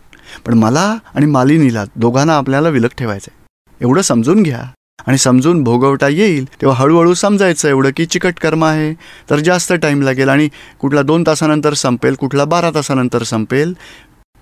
पण 0.47 0.55
मला 0.55 0.95
आणि 1.15 1.27
मालिनीला 1.27 1.85
दोघांना 1.97 2.37
आपल्याला 2.37 2.69
विलग 2.69 2.89
ठेवायचं 2.99 3.31
आहे 3.31 3.38
एवढं 3.81 4.03
समजून 4.03 4.43
घ्या. 4.43 4.63
आणि 5.07 5.19
समजून 5.19 5.63
भोगवता 5.63 6.09
येईल 6.09 6.45
तेव्हा 6.45 6.77
हळूहळू 6.77 7.15
समजायचं 7.15 7.69
एवढं 7.69 7.91
की 7.97 8.07
चिकट 8.07 8.35
कर्म 8.41 8.65
आहे. 8.65 8.95
तर 9.31 9.39
जास्त 9.39 9.73
टाईम 9.73 10.03
लागेल 10.03 10.29
आणि 10.29 10.49
कुठला 10.79 11.03
दोन 11.03 11.25
तासानंतर 11.27 11.75
संपेल 11.75 12.15
कुठला 12.15 12.45
बारा 12.45 12.71
तासानंतर 12.71 13.23
संपेल. 13.23 13.77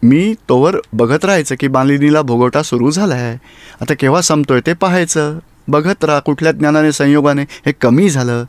मी 0.02 0.34
तोवर 0.48 0.76
बघत 0.92 1.24
राहायचं 1.24 1.54
की 1.60 1.68
मालिनीला 1.68 2.22
भोगवटा 2.22 2.62
सुरू 2.62 2.90
झाला 2.90 3.14
आहे 3.14 3.38
आता 3.80 3.94
केव्हा 3.94 4.20
संपतोय 4.20 4.60
ते 4.66 4.72
पाहायचं. 4.72 5.38
बघत 5.68 6.04
राहा 6.04 6.20
कुठल्या 6.20 6.52
ज्ञानाने 6.52 6.92
संयोगाने 6.92 7.42
हे 7.42 7.72
कमी 7.72 8.10
झालं. 8.10 8.44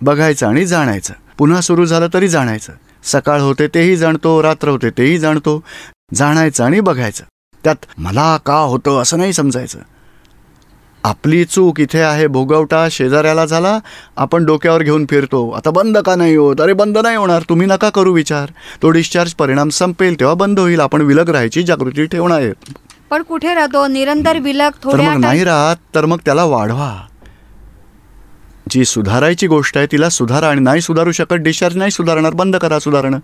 बघायचं 0.00 0.46
आणि 0.46 0.66
जाणायचं. 0.66 1.14
पुन्हा 1.38 1.60
सुरू 1.60 1.84
झालं 1.84 2.06
तरी 2.14 2.28
जाणायचं. 2.28 2.72
सकाळ 3.04 3.40
होते 3.40 3.66
तेही 3.66 3.96
जाणतो 3.96 4.42
रात्र 4.42 4.68
होते 4.68 4.90
तेही 4.90 5.18
जाणतो. 5.18 5.62
जाणायचं 6.14 6.64
आणि 6.64 6.80
बघायचं. 6.80 7.24
त्यात 7.64 7.86
मला 7.98 8.36
का 8.46 8.56
होतं 8.56 9.02
असं 9.02 9.18
नाही 9.18 9.32
समजायचं. 9.32 9.78
आपली 11.04 11.44
चूक 11.44 11.80
इथे 11.80 12.00
आहे 12.00 12.26
भोगवटा 12.26 12.86
शेजाऱ्याला 12.90 13.44
झाला 13.46 13.78
आपण 14.16 14.44
डोक्यावर 14.44 14.82
घेऊन 14.82 15.04
फिरतो. 15.10 15.48
आता 15.50 15.70
बंद 15.70 15.98
का 15.98 16.14
नाही 16.16 16.34
होत? 16.36 16.60
अरे 16.60 16.72
बंद 16.72 16.98
नाही 16.98 17.16
होणार 17.16 17.42
तुम्ही 17.48 17.66
नका 17.66 17.90
करू 17.90 18.12
विचार. 18.12 18.50
तो 18.82 18.90
डिस्चार्ज 18.90 19.32
परिणाम 19.34 19.68
संपेल 19.68 20.18
तेव्हा 20.20 20.34
बंद 20.34 20.58
होईल. 20.58 20.80
आपण 20.80 21.02
विलग 21.02 21.30
राहायची 21.30 21.62
जागृती 21.62 22.06
ठेवणार 22.06 22.40
आहे. 22.40 22.52
पण 23.10 23.22
कुठे 23.22 23.54
राहतो? 23.54 23.86
निरंतर 23.86 24.38
विलग 24.38 24.70
तर 24.84 25.00
मग 25.00 25.18
नाही 25.20 25.44
राहत 25.44 25.76
तर 25.94 26.04
मग 26.04 26.18
त्याला 26.24 26.44
वाढवा. 26.44 26.92
जी 28.70 28.84
सुधारायची 28.84 29.46
गोष्ट 29.46 29.78
आहे 29.78 29.86
तिला 29.92 30.08
सुधारा 30.08 30.48
आणि 30.48 30.60
नाही 30.60 30.80
सुधारू 30.80 31.12
शकत 31.12 31.34
डिस्चार्ज 31.34 31.76
नाही 31.76 31.90
सुधारणार 31.90 32.32
बंद 32.32 32.56
करा 32.56 32.78
सुधारणं. 32.78 33.18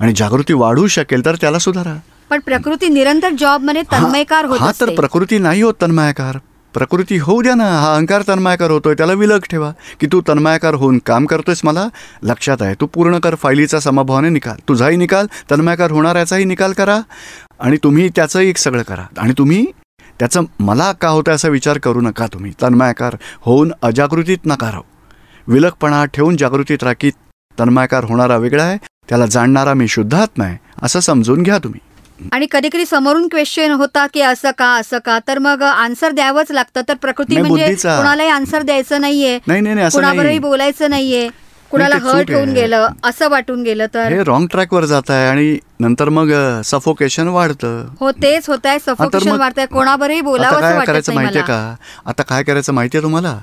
आणि 0.00 0.12
जागृती 0.16 0.52
वाढू 0.52 0.86
शकेल 0.86 1.24
तर 1.24 1.34
त्याला 1.40 1.58
सुधारा. 1.58 1.96
पण 2.30 2.40
प्रकृती 2.40 2.88
निरंतर 2.88 3.30
जॉबमध्ये 3.38 3.82
तन्मयकार 3.82 4.44
होत 4.44 4.58
हा 4.60 4.70
तर 4.80 4.94
प्रकृती 4.94 5.38
नाही 5.38 5.62
होत 5.62 5.74
तन्मायकार. 5.82 6.38
प्रकृती 6.74 7.16
होऊ 7.16 7.42
द्या 7.42 7.54
ना 7.54 7.64
हा 7.64 7.92
अहंकार 7.94 8.22
तन्मायकार 8.28 8.70
होतोय 8.70 8.94
त्याला 8.94 9.12
विलग 9.12 9.44
ठेवा. 9.50 9.70
की 10.00 10.06
तू 10.12 10.20
तन्मायकार 10.28 10.74
होऊन 10.74 10.98
काम 11.06 11.26
करतोयस 11.26 11.60
मला 11.64 11.88
लक्षात 12.22 12.62
आहे 12.62 12.74
तू 12.80 12.86
पूर्ण 12.86 13.18
कर 13.18 13.34
फायलीचा 13.34 13.80
समभावाने 13.80 14.28
निकाल. 14.28 14.56
तुझाही 14.68 14.96
निकाल 14.96 15.26
तन्मायकार 15.50 15.90
होणाऱ्याचाही 15.90 16.44
निकाल 16.44 16.72
करा 16.72 16.98
आणि 17.60 17.76
तुम्ही 17.84 18.08
त्याचंही 18.08 18.48
एक 18.48 18.58
सगळं 18.58 18.82
करा. 18.82 19.06
आणि 19.18 19.32
तुम्ही 19.38 19.64
त्याचं 20.18 20.44
मला 20.60 20.92
का 20.92 21.08
होतं 21.08 21.32
असा 21.32 21.48
विचार 21.48 21.78
करू 21.78 22.00
नका 22.00 22.26
तुम्ही. 22.26 22.52
तन्मायकार 22.62 23.16
होऊन 23.40 23.72
अजागृतीत 23.82 24.46
नका 24.46 24.70
राहू. 24.70 24.82
विलगपणा 25.46 26.04
ठेवून 26.04 26.36
जागृतीत 26.36 26.82
राखीत 26.82 27.12
तन्मायकार 27.58 28.04
होणारा 28.04 28.36
वेगळा 28.36 28.64
आहे 28.64 28.78
त्याला 29.08 29.26
जाणणारा 29.26 29.74
मी 29.74 29.88
शुद्धात्मा 29.88 30.44
आहे 30.44 30.58
असं 30.82 31.00
समजून 31.00 31.42
घ्या 31.42 31.58
तुम्ही. 31.58 31.80
आणि 32.32 32.46
कधी 32.50 32.68
कधी 32.68 32.84
समोरून 32.86 33.28
क्वेश्चन 33.28 33.70
होता 33.70 34.06
की 34.14 34.20
असं 34.20 34.50
का 34.58 34.68
असं 34.74 34.98
का? 34.98 35.18
तर 35.28 35.38
मग 35.38 35.62
आन्सर 35.62 36.10
द्यावंच 36.10 36.52
लागतं. 36.52 36.80
तर 36.88 36.94
प्रकृती 36.94 37.40
म्हणजे. 37.40 37.74
कुणालाही 37.74 38.28
आन्सर 38.28 38.62
द्यायचं 38.62 39.00
नाहीये. 39.00 39.38
नाही 39.46 39.60
नाही 39.60 39.74
नाही 39.74 39.86
असं 39.86 39.98
कुणाबरोबरही 39.98 40.26
नाही. 40.26 40.38
बोलायचं 40.38 40.90
नाहीये. 40.90 41.28
कुणाला 41.70 41.96
हर्ट 41.96 42.30
होऊन 42.30 42.48
आहे. 42.48 42.54
गेलं 42.54 42.88
असं 43.04 43.28
वाटून 43.30 43.62
गेलं 43.62 43.86
तर. 43.94 44.12
हे 44.12 44.22
रॉंग 44.22 44.46
ट्रॅकवर 44.46 44.84
जात 44.84 45.10
आहे 45.10 45.28
आणि 45.28 45.58
नंतर 45.80 46.08
मग 46.08 46.30
सफोकेशन 46.64 47.28
वाढतं. 47.28 47.86
हो 48.00 48.10
तेच 48.10 48.48
होत 48.48 48.66
आहे 48.66 48.78
सफोकेशन 48.78 49.40
आता 49.40 49.64
बोलावंच 49.70 50.60
काय 50.60 50.74
वाटत 50.74 50.86
करायचं 50.86 51.14
माहितीये 51.14 51.44
का? 51.44 51.74
आता 52.06 52.22
काय 52.22 52.42
करायचं 52.42 52.72
माहितीये 52.72 53.02
तुम्हाला? 53.02 53.38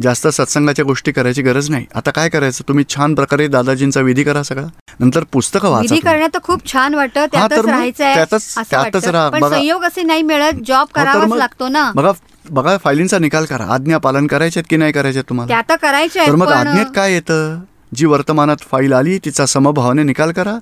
जास्त 0.00 0.28
सत्संगाच्या 0.28 0.84
गोष्टी 0.84 1.12
करायची 1.12 1.42
गरज 1.42 1.70
नाही. 1.70 1.86
आता 1.94 2.10
काय 2.10 2.28
करायचं? 2.28 2.68
तुम्ही 2.68 2.84
छान 2.88 3.14
प्रकारे 3.14 3.48
दादाजींचा 3.48 4.00
विधी 4.00 4.22
करा 4.22 4.42
सगळा. 4.42 4.66
नंतर 5.00 5.24
पुस्तकं 5.32 5.68
वाचा 5.68 5.94
विधी. 5.94 6.00
करण्यात 6.00 6.28
तर 6.34 6.38
खूप 6.42 6.72
छान 6.72 6.94
वाटतं. 6.94 7.20
हा, 7.20 7.26
त्यातच 7.26 7.56
तर 7.56 7.62
मग 7.62 7.68
राहायचंय 7.68 8.14
त्यातच- 8.14 8.36
असं 8.36 8.62
त्यातच 8.70 8.94
वाटतं. 8.94 9.10
राहा. 9.10 9.28
पण 9.28 9.40
बघा. 9.40 9.56
संयोग 9.56 9.84
असे 9.84 10.02
नाही 10.02 10.22
मिळत. 10.22 10.52
जॉब 10.66 10.86
तर 10.96 11.02
करावाच 11.02 11.28
मग- 11.28 11.38
लागतो 11.38 11.68
ना. 11.68 11.92
बघा 11.94 12.12
बघा 12.50 12.76
फायलींचा 12.76 13.18
निकाल 13.18 13.44
करा. 13.44 13.64
आज्ञा 13.64 13.98
पालन 13.98 14.26
करायचे 14.26 14.62
की 14.70 14.76
नाही 14.76 14.92
करायचे 14.92 15.22
तुम्हाला? 15.22 15.48
त्या 15.48 15.62
तर 15.68 15.76
करायच्या 15.76 16.22
तर 16.22 16.28
आहेत, 16.28 16.38
मग 16.40 16.46
पण 16.46 16.52
आज्ञेत 16.52 16.86
काय 16.96 17.12
येतं? 17.12 17.60
जी 17.94 18.06
वर्तमानात 18.06 18.56
फाईल 18.60 18.92
आली 18.92 19.18
तिचा 19.18 19.46
समभावाने 19.46 20.02
निकाल 20.02 20.32
करा 20.32 20.54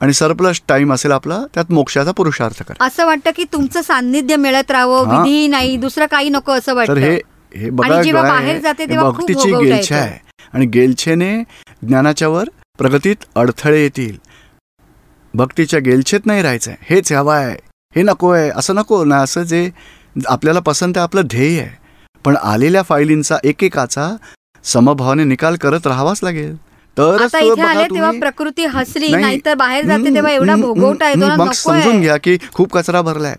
आणि 0.00 0.12
सरप्लस 0.12 0.60
टाइम 0.68 0.92
असेल 0.92 1.12
आपला 1.12 1.38
त्यात 1.54 1.72
मोक्षाचा 1.72 2.10
पुरुषार्थ 2.10 2.62
करा. 2.62 2.84
असं 2.84 3.06
वाटतं 3.06 3.30
की 3.36 3.44
तुमचं 3.52 3.82
सान्निध्य 3.82 4.36
मिळत 4.36 4.70
राहावं. 4.70 5.06
हा. 5.06 5.18
विधी 5.18 5.46
नाही 5.46 5.76
दुसरं 5.76 6.06
काही 6.10 6.28
नको 6.28 6.52
असं 6.52 6.66
तर 6.66 6.72
वाटतं. 6.72 7.35
हे 7.56 7.70
बघा 7.70 8.12
बाहेर 8.12 8.60
जाते 8.60 8.86
तेव्हा 8.88 9.10
भक्तीची 9.10 9.64
गेलछा. 9.64 9.96
आहे. 9.96 10.18
आणि 10.52 10.66
गेलछेने 10.66 11.44
ज्ञानाच्यावर 11.88 12.48
प्रगतीत 12.78 13.16
अडथळे 13.34 13.82
येतील. 13.82 14.16
भक्तीच्या 15.34 15.80
गेलछेत 15.80 16.20
नाही 16.26 16.42
राहायचं 16.42 16.70
आहे 16.70 16.94
हेच 16.94 17.12
हवं 17.12 17.34
आहे. 17.34 17.56
हे 17.96 18.02
नको 18.02 18.30
आहे. 18.30 18.50
असं 18.56 18.74
नको 18.74 19.04
ना 19.04 19.16
असं 19.16 19.42
जे 19.42 19.70
आपल्याला 20.26 20.60
पसंत 20.60 20.92
आहे 20.96 21.02
आपलं 21.02 21.22
ध्येय 21.24 21.60
आहे. 21.60 21.70
पण 22.24 22.36
आलेल्या 22.36 22.82
फायलींचा 22.82 23.36
एकेकाचा 23.44 24.16
समभावाने 24.64 25.24
निकाल 25.24 25.56
करत 25.56 25.86
राहावाच 25.86 26.20
लागेल. 26.22 26.56
तरच 26.98 27.20
आता 27.20 27.40
तो 27.40 27.52
इथे 27.52 27.62
बघा 27.62 27.70
आले 27.70 27.84
तेव्हा 27.84 27.88
तुम्ही- 27.88 28.20
प्रकृती 28.20 28.64
हसली 28.64 29.08
नाही. 29.10 29.24
नाहीतर 29.24 29.54
बाहेर 29.54 29.86
जाते 29.86 30.14
तेव्हा 30.14 30.32
एवढा 30.32 30.56
भोगवटा 30.56 31.08
येतो 31.08 31.36
मग. 31.36 31.52
समजून 31.52 32.00
घ्या 32.00 32.16
की 32.16 32.38
खूप 32.52 32.72
कचरा 32.72 33.02
भरलाय. 33.02 33.36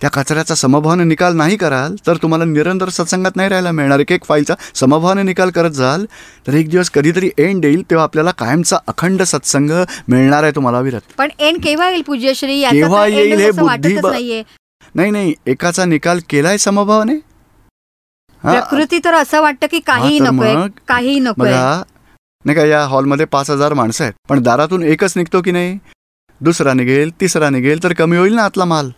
त्या 0.00 0.10
कचऱ्याचा 0.10 0.54
समभावाने 0.54 1.04
निकाल 1.04 1.36
नाही 1.36 1.56
कराल 1.56 1.94
तर 2.06 2.16
तुम्हाला 2.16 2.44
निरंतर 2.44 2.88
सत्संगात 2.88 3.36
नाही 3.36 3.48
राहायला 3.48 3.70
मिळणार. 3.70 3.98
एक 4.00 4.12
एक 4.12 4.24
फाईलचा 4.24 4.54
समभावाने 4.74 5.22
निकाल 5.22 5.50
करत 5.50 5.70
जाल 5.70 6.04
तर 6.46 6.54
एक 6.54 6.68
दिवस 6.70 6.90
कधीतरी 6.90 7.30
एंड 7.38 7.64
येईल 7.64 7.82
तेव्हा 7.90 8.04
आपल्याला 8.04 8.30
कायमचा 8.30 8.78
अखंड 8.86 9.22
सत्संग 9.22 9.70
मिळणार 10.08 10.42
आहे 10.42 10.52
तुम्हाला 10.54 10.80
विरत 10.80 11.12
पण 11.18 11.28
एन 11.38 11.58
केव्हा 11.58 11.88
येईल 11.90 12.02
पूज्यश्री? 12.02 12.62
केव्हा 12.62 13.06
येईल 13.06 13.40
हे 13.40 13.50
बुद्धी 13.50 14.42
नाही 14.94 15.10
नाही 15.10 15.34
एकाचा 15.46 15.84
निकाल 15.84 16.20
केलाय 16.30 16.58
समभावाने? 16.58 17.16
प्रकृती 18.42 18.98
तर 19.04 19.14
असं 19.14 19.40
वाटतं 19.40 19.66
की 19.70 19.78
काही 19.80 20.20
मग- 20.20 20.68
काही 20.88 21.18
नकोय. 21.20 21.48
बघा 21.48 21.82
नाही 22.44 22.56
का 22.56 22.64
या 22.64 22.82
हॉलमध्ये 22.84 23.26
पाच 23.26 23.50
हजार 23.50 23.72
माणसं 23.74 24.04
आहेत 24.04 24.14
पण 24.28 24.42
दारातून 24.42 24.82
एकच 24.82 25.12
निघतो 25.16 25.40
की 25.42 25.50
नाही? 25.50 25.76
दुसरा 26.40 26.72
निघेल 26.72 27.10
तिसरा 27.20 27.50
निघेल 27.50 27.82
तर 27.82 27.92
कमी 27.92 28.16
होईल 28.16 28.34
ना 28.34 28.44
आतला 28.44 28.64
माल? 28.64 28.90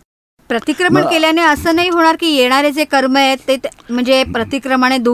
प्रतिक्रमण 0.50 1.06
केल्याने 1.06 1.42
असं 1.42 1.74
नाही 1.76 1.88
होणार 1.88 2.16
की 2.20 2.26
येणारे 2.28 2.70
जे 2.70 2.84
कर्म 2.84 3.16
आहेत 3.16 3.38
ते 3.48 3.56
म्हणजे 3.90 4.22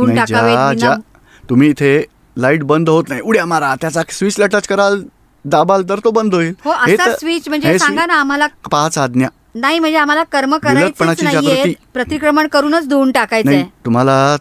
नाही, 0.08 0.26
ज्या 0.26 0.36
टाकावेत 0.38 0.78
ज्या 0.78 0.90
विना- 0.90 1.48
तुम्ही 1.50 1.68
इथे 1.70 2.04
लाइट 2.36 2.62
बंद 2.62 2.88
होत 2.88 3.04
नाही. 3.08 3.20
उड्या 3.20 3.44
मारा 3.46 3.74
त्याचा 3.80 4.02
स्विचला 4.10 4.46
टच 4.46 4.66
कराल 4.66 5.02
दाबाल 5.44 5.82
तर 5.88 5.98
तो 6.04 6.10
बंद 6.10 6.34
होईल. 6.34 6.52
हो 6.64 6.72
हे 6.86 6.94
असा 6.94 7.06
तर- 7.06 7.14
स्विच 7.14 7.48
म्हणजे 7.48 7.68
हे 7.68 7.78
सांगा 7.78 8.06
ना 8.06 8.14
आम्हाला 8.14 8.46
पाच 8.70 8.98
आज्ञा. 8.98 9.28
नाही 9.54 9.78
म्हणजे 9.78 9.98
आम्हाला 9.98 10.22
कर्म 10.22 10.56
करायचेच 10.56 10.82
विलटपणाची 10.82 11.24
नाहीये 11.24 11.54
जागृती. 11.56 11.74
प्रतिक्रमण 11.94 12.46
करूनच 12.46 12.88
धुवून 12.88 13.12
टाकायचंय. 13.12 13.52
नाही 13.52 13.64
तुम्हाला 13.84 14.36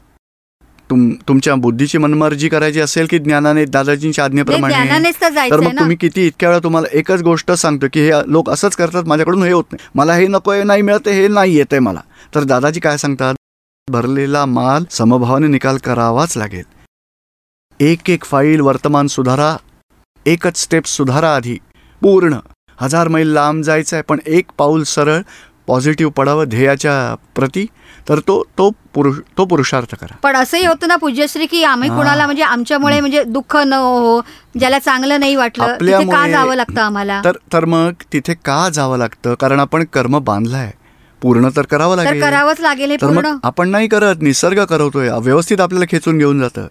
तुम 0.90 1.10
तुमच्या 1.28 1.56
बुद्धीची 1.56 1.98
मनमर्जी 1.98 2.50
करायची 2.50 2.80
असेल 2.80 3.08
की 3.10 3.20
ज्ञानाने 3.20 3.66
दादाजींच्या 3.66 4.26
आज्ञेप्रमाणे. 4.26 4.74
तर 5.52 5.60
मग 5.60 5.80
तुम्ही 5.80 5.96
किती 5.98 6.26
इतक्या 6.28 6.50
वेळा 6.50 6.60
तुम्हाला 6.64 6.88
एकच 6.98 7.22
गोष्ट 7.22 7.52
सांगतो 7.52 7.88
की 7.94 8.02
हे 8.02 8.12
लोक 8.28 8.50
असंच 8.50 8.76
करतात 8.76 9.04
माझ्याकडून 9.04 9.44
हे 9.44 9.52
होत 9.52 9.64
नाही. 9.72 9.88
मला 9.96 10.14
हे 10.14 10.28
नकोय 10.28 10.64
नाही 10.64 10.82
मिळते 10.82 11.12
हे 11.12 11.28
नाही 11.28 11.56
येतंय 11.56 11.80
मला. 11.80 12.02
तर 12.36 12.44
दादाजी 12.44 12.80
काय 12.80 12.98
सांगतात? 12.98 13.36
भरलेला 13.88 14.46
माल 14.46 14.84
समभावाने 14.92 15.48
निकाल 15.48 15.78
करावाच 15.78 16.38
लागेल. 16.38 16.64
एक 17.80 18.10
एक 18.10 18.24
फाईल 18.24 18.62
वर्तमान 18.62 19.08
सुधारा 19.08 19.56
एकच 20.26 20.58
स्टेप 20.58 20.86
सुधारा 20.86 21.36
आधी. 21.36 21.58
पूर्ण. 22.02 22.36
हजार 22.82 23.08
मैल 23.08 23.28
लांब 23.28 23.64
जायचं 23.64 23.96
आहे 23.96 24.04
पण 24.04 24.20
एक 24.28 24.46
पाऊल 24.58 24.84
सरळ 24.84 25.20
पॉझिटिव्ह 25.68 26.12
पडावं 26.12 26.48
ध्येयाच्या 26.48 27.16
प्रती. 27.36 27.66
तर 28.10 28.20
तो 28.20 28.44
तो 28.58 28.70
पुरुष 28.94 29.18
तो 29.38 29.46
पुरुषार्थ 29.46 29.96
करा. 29.96 30.16
पण 30.24 30.36
असंही 30.36 30.66
होतं 30.66 30.88
ना 30.88 30.96
पूज्यश्री 30.96 31.46
की 31.46 31.64
आम्ही 31.64 31.90
हा. 31.90 31.96
कुणाला 31.98 32.26
म्हणजे 32.26 32.44
आमच्यामुळे 32.44 33.00
म्हणजे 33.00 33.24
दुःख 33.24 33.56
न 33.58 33.74
हो 33.74 34.22
ज्याला 34.60 34.80
चांगलं 34.80 35.20
नाही 35.20 35.36
वाटलं 35.36 35.76
तिथे 35.80 36.06
का 36.12 36.28
जावं 36.28 36.56
लागतं 36.56 36.82
आम्हाला? 36.82 37.22
तर 37.26 37.38
तर 37.54 37.66
मग 37.66 38.04
तिथे 38.14 38.34
का 38.34 38.70
जावं 38.70 38.98
लागतं? 38.98 39.34
कारण 39.34 39.60
आपण 39.60 39.84
कर्म 39.94 40.20
बांधलाय. 40.20 40.72
पूर्ण 41.22 41.50
तर 41.56 41.66
करावं 41.66 41.98
तर 41.98 42.04
लागेल. 42.04 42.22
करावंच 42.22 42.60
लागेल 42.60 42.92
हे 42.92 42.98
आपण 43.44 43.70
नाही 43.70 43.88
करत 43.88 44.22
निसर्ग 44.22 44.64
करवतोय. 44.66 45.10
व्यवस्थित 45.22 45.62
आपल्याला 45.62 45.86
खेचून 45.90 46.18
घेऊन 46.18 46.40
जातं. 46.40 46.68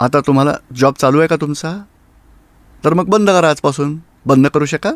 आता 0.00 0.20
तुम्हाला 0.20 0.52
जॉब 0.76 0.94
चालू 0.94 1.18
आहे 1.18 1.28
का 1.28 1.36
तुमचा? 1.36 1.76
तर 2.84 2.94
मग 2.94 3.08
बंद 3.08 3.30
करा 3.30 3.50
आजपासून. 3.50 3.98
बंद 4.26 4.46
करू 4.46 4.64
शका 4.64 4.90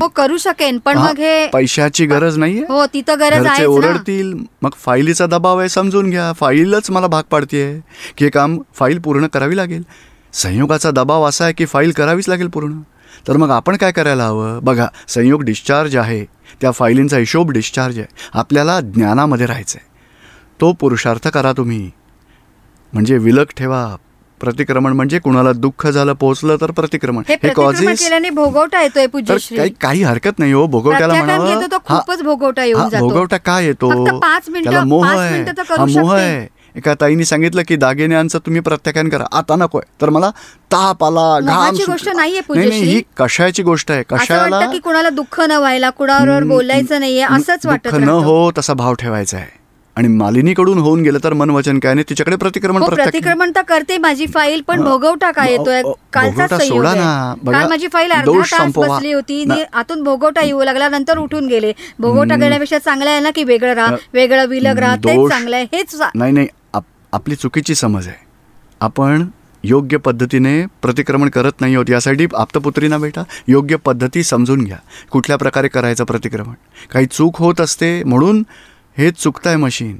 हो 0.00 0.08
करू 0.08 0.36
शकेन 0.36 0.78
पण 0.78 0.98
मग 0.98 1.18
हे 1.18 1.46
पैशाची 1.46 2.06
गरज 2.06 2.36
नाहीये. 2.38 2.64
हो 2.68 2.86
तिथं 2.86 3.18
गरज 3.20 3.38
घरचे 3.38 3.48
आहे 3.48 3.64
ओरडतील 3.64 4.32
मग 4.62 4.70
फाईलीचा 4.76 5.26
दबाव 5.26 5.58
आहे 5.58 5.68
समजून 5.68 6.10
घ्या. 6.10 6.32
फाईलच 6.32 6.90
मला 6.90 7.06
भाग 7.06 7.22
पाडतीये. 7.30 7.80
की 8.16 8.24
हे 8.24 8.30
काम 8.30 8.58
फाईल 8.74 8.98
पूर्ण 8.98 9.26
करावी 9.26 9.56
लागेल. 9.56 9.82
संयोगाचा 10.32 10.90
दबाव 10.90 11.24
असा 11.24 11.44
आहे 11.44 11.52
की 11.52 11.66
फाईल 11.66 11.92
करावीच 11.92 12.28
लागेल 12.28 12.46
पूर्ण. 12.46 12.80
तर 13.28 13.36
मग 13.36 13.50
आपण 13.50 13.76
काय 13.76 13.92
करायला 13.92 14.24
हवं? 14.24 14.58
बघा 14.62 14.86
संयोग 15.08 15.42
डिस्चार्ज 15.42 15.96
आहे. 15.96 16.24
त्या 16.60 16.70
फाईलींचा 16.70 17.16
हिशोब 17.16 17.50
डिस्चार्ज 17.50 17.98
आहे. 17.98 18.06
आपल्याला 18.34 18.80
ज्ञानामध्ये 18.80 19.46
राहायचं 19.46 19.78
आहे 19.78 19.94
तो 20.60 20.72
पुरुषार्थ 20.72 21.28
करा 21.28 21.52
तुम्ही. 21.52 21.90
म्हणजे 22.92 23.18
विलक 23.18 23.46
ठेवा. 23.56 23.96
प्रतिक्रमण 24.40 24.92
म्हणजे 24.92 25.18
कुणाला 25.18 25.52
दुःख 25.52 25.86
झालं 25.86 26.12
पोहोचलं 26.12 26.56
तर 26.60 26.70
प्रतिक्रमण. 26.70 27.22
हे 27.28 27.48
कॉजेस 27.48 28.10
भोगवटा 28.34 28.82
येतोय 28.82 29.06
काही 29.06 29.70
काही 29.80 30.02
हरकत 30.02 30.38
नाही 30.38 30.52
हो 30.52 30.66
भोगवट्याला 30.66 31.14
म्हणावं. 31.14 31.66
खूपच 31.84 32.22
भोगवटा 32.22 32.64
येऊन 32.64 32.88
भोगवटा 32.98 33.36
काय 33.36 33.64
येतो? 33.64 34.04
त्याला 34.54 34.84
मोह 34.84 35.06
आहे. 35.08 35.44
हा 35.78 35.84
मोह. 35.84 36.14
आहे. 36.14 36.56
एका 36.76 36.94
ताईने 36.94 37.24
सांगितलं 37.24 37.62
की 37.68 37.76
दागिन्यांचं 37.76 38.38
तुम्ही 38.38 38.60
प्रत्याख्यान 38.60 39.08
करा. 39.08 39.24
आता 39.32 39.56
नकोय 39.56 39.82
तर 40.00 40.10
मला 40.10 40.30
ताप 40.72 41.04
आला 41.04 41.40
घाम. 41.40 41.74
गोष्ट 41.74 42.08
नाहीये 42.08 42.40
नाही 42.68 42.82
ही 42.82 43.02
कशाची 43.16 43.62
गोष्ट 43.62 43.90
आहे? 43.90 44.02
कशाला? 44.02 44.60
की 44.72 44.78
कुणाला 44.78 45.10
दुःख 45.10 45.40
न 45.40 45.50
व्हायला 45.50 45.90
हम्म, 46.00 46.48
बोलायचं 46.48 47.00
नाहीये 47.00 47.22
असंच 47.22 47.66
वाटत 47.66 47.94
न. 47.94 48.08
हो 48.08 48.50
तसा 48.58 48.72
भाव 48.74 48.94
ठेवायचा 48.94 49.36
आहे. 49.36 49.65
आणि 49.96 50.08
मालिनीकडून 50.08 50.78
होऊन 50.78 51.02
गेलं 51.02 51.18
तर 51.24 51.32
मन 51.32 51.50
वचन 51.50 51.78
काय? 51.78 51.94
नाही 51.94 52.04
तिच्याकडे 52.08 52.36
प्रतिक्रमण 52.36 52.82
हो 52.82 52.88
प्रतिक्रमण 52.88 53.50
तर 53.56 53.62
करते 53.62 53.96
माझी 53.98 54.26
फाईल 54.26 54.60
पण 54.60 54.82
भोगवटा 54.84 55.30
काय 55.30 55.50
येतोय? 55.52 55.82
कालचा 56.12 56.58
सोडा. 56.58 56.92
ना. 56.94 57.66
माझी 57.68 57.88
फाईल 57.92 58.10
अर्धा 58.10 58.40
तास. 58.52 58.72
बसली 58.76 59.12
होती 59.12 59.44
आतून 59.72 60.02
भोगवटा 60.02 60.42
येऊ 60.42 60.62
लागला 60.62 60.88
नंतर 60.88 61.18
उठून 61.18 61.46
गेले. 61.46 61.72
भोगवटा. 61.98 62.36
घेण्यापेक्षा 62.36 62.78
चांगलं 62.78 63.10
आहे 63.10 63.20
ना 63.20 63.30
की 63.30 63.44
वेगळं 63.44 63.74
राहा 63.74 63.96
वेगळं 64.12 64.46
विलग 64.46 64.78
राहा 64.78 64.96
तेच 64.96 65.28
चांगलं 65.30 65.56
आहे 65.56 65.64
हेच 65.72 65.94
नाही 66.14 66.32
नाही 66.32 66.46
आप- 66.74 66.92
आपली 67.12 67.34
चुकीची 67.34 67.74
समज 67.74 68.08
आहे. 68.08 68.24
आपण 68.80 69.26
योग्य 69.64 69.96
पद्धतीने 69.96 70.66
प्रतिक्रमण 70.82 71.28
करत 71.28 71.60
नाही 71.60 71.74
आहोत. 71.74 71.90
यासाठी 71.90 72.26
आप्तपुत्रीना 72.36 72.98
बेटा 72.98 73.22
योग्य 73.48 73.76
पद्धती 73.76 74.22
समजून 74.22 74.64
घ्या. 74.64 74.76
कुठल्या 75.10 75.36
प्रकारे 75.36 75.68
करायचं 75.68 76.04
प्रतिक्रमण? 76.04 76.54
काही 76.92 77.06
चूक 77.06 77.36
होत 77.38 77.60
असते 77.60 78.02
म्हणून 78.04 78.42
हे 78.98 79.10
चुकताय 79.10 79.56
मशीन. 79.56 79.98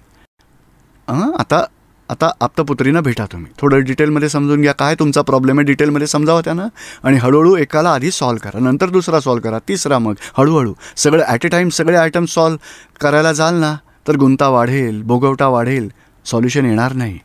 हां 1.09 1.33
आता 1.39 1.65
आता 2.09 2.31
आप्तपुत्रींना 2.41 3.01
भेटा 3.01 3.25
तुम्ही. 3.27 3.51
थोडं 3.59 3.83
डिटेलमध्ये 3.85 4.29
समजून 4.29 4.61
घ्या. 4.61 4.73
काय 4.73 4.95
तुमचा 4.95 5.23
प्रॉब्लेम 5.23 5.59
आहे? 5.59 5.67
डिटेलमध्ये 5.67 6.07
समजावा 6.07 6.41
त्यांना. 6.41 6.67
आणि 7.05 7.17
हळूहळू 7.17 7.57
एकाला 7.57 7.91
आधी 7.91 8.11
सॉल्व 8.11 8.39
करा. 8.45 8.59
नंतर 8.59 8.91
दुसरा 8.91 9.21
सॉल्व 9.21 9.43
करा. 9.43 9.59
तिसरा 9.59 9.99
मग 9.99 10.15
हळूहळू. 10.39 10.75
सगळं 10.97 11.25
ॲट 11.25 11.47
अ 11.47 11.49
टाईम 11.49 11.69
सगळे 11.69 11.97
आयटम 11.97 12.25
सॉल्व 12.25 12.57
करायला 13.01 13.33
जाल 13.33 13.55
ना 13.55 13.77
तर 14.09 14.17
गुंता 14.17 14.49
वाढेल 14.49 15.03
भोगवटा 15.03 15.49
वाढेल. 15.49 15.93
सॉल्युशन 16.25 16.67
येणार 16.67 16.93
नाही. 16.93 17.19